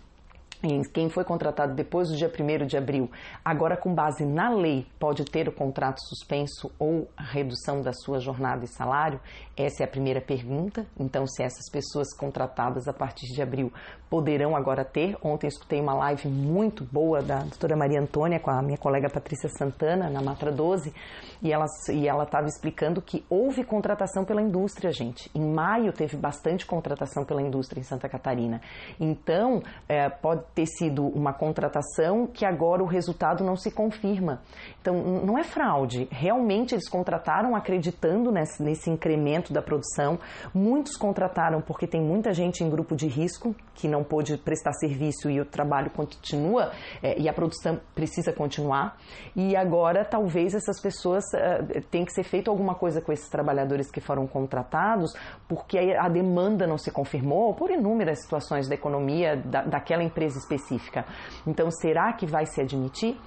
quem 0.94 1.10
foi 1.10 1.26
contratado 1.26 1.76
depois 1.76 2.08
do 2.08 2.16
dia 2.16 2.32
1 2.32 2.66
de 2.66 2.78
abril, 2.78 3.12
agora 3.44 3.76
com 3.76 3.94
base 3.94 4.26
na 4.26 4.50
lei, 4.50 4.88
pode 4.98 5.26
ter 5.26 5.50
o 5.50 5.52
contrato 5.52 6.00
suspenso 6.08 6.72
ou 6.80 7.10
redução 7.18 7.82
da 7.82 7.92
sua 7.92 8.20
jornada 8.22 8.64
e 8.64 8.68
salário? 8.68 9.20
Essa 9.58 9.84
é 9.84 9.86
a 9.86 9.90
primeira 9.90 10.22
pergunta. 10.22 10.86
Então, 10.98 11.28
se 11.28 11.44
essas 11.44 11.70
pessoas 11.70 12.16
contratadas 12.16 12.88
a 12.88 12.94
partir 12.94 13.28
de 13.28 13.42
abril 13.42 13.74
poderão 14.14 14.56
agora 14.56 14.86
ter. 14.86 15.18
Ontem 15.24 15.48
escutei 15.48 15.82
uma 15.82 15.96
live 15.96 16.28
muito 16.28 16.84
boa 16.84 17.20
da 17.24 17.40
doutora 17.40 17.76
Maria 17.76 18.00
Antônia 18.00 18.40
com 18.40 18.52
a 18.52 18.62
minha 18.62 18.78
colega 18.78 19.10
Patrícia 19.10 19.50
Santana, 19.50 20.08
na 20.08 20.22
Matra 20.22 20.52
12, 20.52 20.94
e 21.42 21.52
ela 21.52 21.66
e 21.92 22.08
ela 22.08 22.24
estava 22.24 22.46
explicando 22.46 23.02
que 23.02 23.26
houve 23.28 23.64
contratação 23.64 24.24
pela 24.24 24.40
indústria, 24.40 24.92
gente. 24.92 25.32
Em 25.34 25.44
maio 25.44 25.92
teve 25.92 26.16
bastante 26.16 26.64
contratação 26.64 27.26
pela 27.26 27.42
indústria 27.42 27.80
em 27.80 27.84
Santa 27.84 28.08
Catarina. 28.08 28.62
Então, 29.00 29.64
é, 29.90 30.08
pode 30.10 30.44
ter 30.54 30.68
sido 30.68 31.08
uma 31.08 31.34
contratação 31.34 32.28
que 32.28 32.46
agora 32.46 32.84
o 32.84 32.86
resultado 32.86 33.44
não 33.44 33.56
se 33.56 33.72
confirma. 33.72 34.44
Então, 34.80 34.94
não 35.26 35.40
é 35.40 35.44
fraude. 35.44 36.08
Realmente 36.12 36.76
eles 36.76 36.88
contrataram 36.88 37.56
acreditando 37.56 38.32
nesse, 38.32 38.62
nesse 38.62 38.92
incremento 38.92 39.52
da 39.52 39.62
produção. 39.64 40.20
Muitos 40.54 40.96
contrataram 40.96 41.62
porque 41.62 41.88
tem 41.88 42.00
muita 42.00 42.32
gente 42.32 42.64
em 42.64 42.70
grupo 42.70 42.96
de 42.96 43.08
risco 43.08 43.56
que 43.74 43.88
não 43.88 44.03
pôde 44.04 44.38
prestar 44.38 44.74
serviço 44.74 45.30
e 45.30 45.40
o 45.40 45.46
trabalho 45.46 45.90
continua 45.92 46.72
é, 47.02 47.20
e 47.20 47.30
a 47.30 47.34
produção 47.34 47.80
precisa 47.96 48.34
continuar. 48.34 48.98
E 49.36 49.56
agora 49.56 50.06
talvez 50.06 50.54
essas 50.54 50.82
pessoas 50.82 51.24
é, 51.34 51.82
que 52.06 52.12
ser 52.12 52.24
feito 52.24 52.50
alguma 52.50 52.76
coisa 52.76 53.02
com 53.02 53.12
esses 53.12 53.30
trabalhadores 53.30 53.90
que 53.90 54.02
foram 54.02 54.28
contratados 54.28 55.14
porque 55.48 55.78
a 55.78 56.10
demanda 56.10 56.68
não 56.68 56.78
se 56.78 56.92
confirmou 56.92 57.54
por 57.54 57.72
inúmeras 57.72 58.22
situações 58.22 58.68
da 58.68 58.76
economia 58.76 59.38
da, 59.38 59.64
daquela 59.64 60.04
empresa 60.04 60.38
específica. 60.38 61.06
Então, 61.46 61.70
será 61.72 62.14
que 62.14 62.26
vai 62.26 62.46
se 62.46 62.62
admitir? 62.62 63.18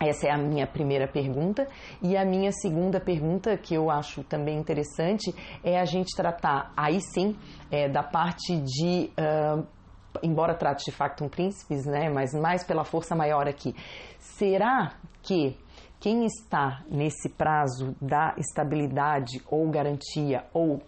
Essa 0.00 0.28
é 0.28 0.30
a 0.30 0.38
minha 0.38 0.66
primeira 0.66 1.06
pergunta. 1.06 1.68
E 2.02 2.16
a 2.16 2.24
minha 2.24 2.50
segunda 2.52 2.98
pergunta, 2.98 3.56
que 3.58 3.74
eu 3.74 3.90
acho 3.90 4.24
também 4.24 4.58
interessante, 4.58 5.34
é 5.62 5.78
a 5.78 5.84
gente 5.84 6.16
tratar, 6.16 6.72
aí 6.74 7.00
sim, 7.00 7.36
é, 7.70 7.88
da 7.88 8.02
parte 8.02 8.56
de. 8.56 9.10
Uh, 9.18 9.79
embora 10.22 10.54
trate 10.54 10.84
de 10.84 10.92
factum 10.92 11.28
príncipes, 11.28 11.86
né, 11.86 12.08
mas 12.10 12.32
mais 12.34 12.64
pela 12.64 12.84
força 12.84 13.14
maior 13.14 13.48
aqui. 13.48 13.74
Será 14.18 14.92
que 15.22 15.56
quem 16.00 16.24
está 16.24 16.82
nesse 16.90 17.28
prazo 17.28 17.94
da 18.00 18.34
estabilidade 18.38 19.42
ou 19.50 19.68
garantia 19.70 20.44
ou 20.52 20.82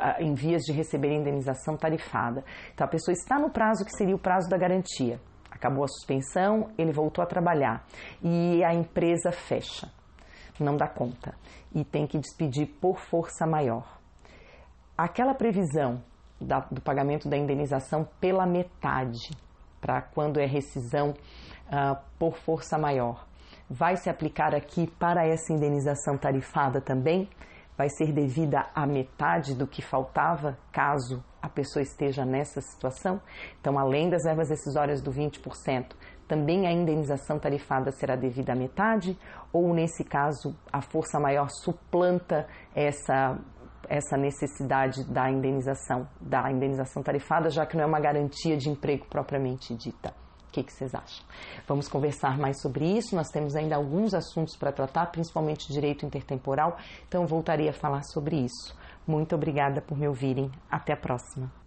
ah, 0.00 0.22
em 0.22 0.34
vias 0.34 0.62
de 0.62 0.72
receber 0.72 1.12
indenização 1.12 1.76
tarifada. 1.76 2.44
Então 2.72 2.86
a 2.86 2.90
pessoa 2.90 3.12
está 3.12 3.38
no 3.38 3.50
prazo 3.50 3.84
que 3.84 3.96
seria 3.96 4.14
o 4.14 4.18
prazo 4.18 4.48
da 4.48 4.56
garantia. 4.56 5.20
Acabou 5.50 5.82
a 5.82 5.88
suspensão, 5.88 6.70
ele 6.78 6.92
voltou 6.92 7.22
a 7.22 7.26
trabalhar 7.26 7.84
e 8.22 8.62
a 8.62 8.72
empresa 8.72 9.32
fecha, 9.32 9.90
não 10.60 10.76
dá 10.76 10.86
conta 10.86 11.34
e 11.74 11.84
tem 11.84 12.06
que 12.06 12.18
despedir 12.18 12.66
por 12.80 12.98
força 12.98 13.44
maior. 13.44 13.98
Aquela 14.96 15.34
previsão 15.34 16.02
da, 16.40 16.60
do 16.60 16.80
pagamento 16.80 17.28
da 17.28 17.36
indenização 17.36 18.08
pela 18.20 18.46
metade, 18.46 19.30
para 19.80 20.02
quando 20.02 20.38
é 20.38 20.46
rescisão 20.46 21.10
uh, 21.10 21.96
por 22.18 22.36
força 22.36 22.78
maior, 22.78 23.26
vai 23.68 23.96
se 23.96 24.08
aplicar 24.08 24.54
aqui 24.54 24.86
para 24.98 25.26
essa 25.26 25.52
indenização 25.52 26.16
tarifada 26.16 26.80
também? 26.80 27.28
vai 27.78 27.88
ser 27.88 28.12
devida 28.12 28.66
à 28.74 28.84
metade 28.84 29.54
do 29.54 29.64
que 29.64 29.80
faltava 29.80 30.58
caso 30.72 31.22
a 31.40 31.48
pessoa 31.48 31.80
esteja 31.80 32.24
nessa 32.24 32.60
situação. 32.60 33.20
Então, 33.60 33.78
além 33.78 34.10
das 34.10 34.24
verbas 34.24 34.48
decisórias 34.48 35.00
do 35.00 35.12
20%, 35.12 35.94
também 36.26 36.66
a 36.66 36.72
indenização 36.72 37.38
tarifada 37.38 37.92
será 37.92 38.16
devida 38.16 38.52
à 38.52 38.56
metade, 38.56 39.16
ou 39.52 39.72
nesse 39.72 40.02
caso 40.02 40.56
a 40.72 40.82
força 40.82 41.20
maior 41.20 41.48
suplanta 41.48 42.48
essa 42.74 43.38
essa 43.88 44.16
necessidade 44.16 45.04
da 45.04 45.30
indenização, 45.30 46.08
da 46.20 46.50
indenização 46.50 47.02
tarifada, 47.02 47.50
já 47.50 47.66
que 47.66 47.76
não 47.76 47.84
é 47.84 47.86
uma 47.86 48.00
garantia 48.00 48.56
de 48.56 48.68
emprego 48.68 49.06
propriamente 49.06 49.74
dita. 49.74 50.14
O 50.48 50.50
que, 50.50 50.62
que, 50.62 50.72
vocês 50.72 50.94
acham? 50.94 51.24
Vamos 51.66 51.88
conversar 51.88 52.38
mais 52.38 52.60
sobre 52.62 52.84
isso. 52.86 53.14
Nós 53.14 53.28
temos 53.28 53.54
ainda 53.54 53.76
alguns 53.76 54.14
assuntos 54.14 54.56
para 54.56 54.72
tratar, 54.72 55.06
principalmente 55.06 55.70
direito 55.70 56.06
intertemporal, 56.06 56.78
então 57.06 57.26
voltarei 57.26 57.68
a 57.68 57.72
falar 57.72 58.02
sobre 58.04 58.36
isso. 58.36 58.74
Muito 59.06 59.34
obrigada 59.34 59.82
por 59.82 59.96
me 59.96 60.08
ouvirem. 60.08 60.50
Até 60.70 60.94
a 60.94 60.96
próxima. 60.96 61.58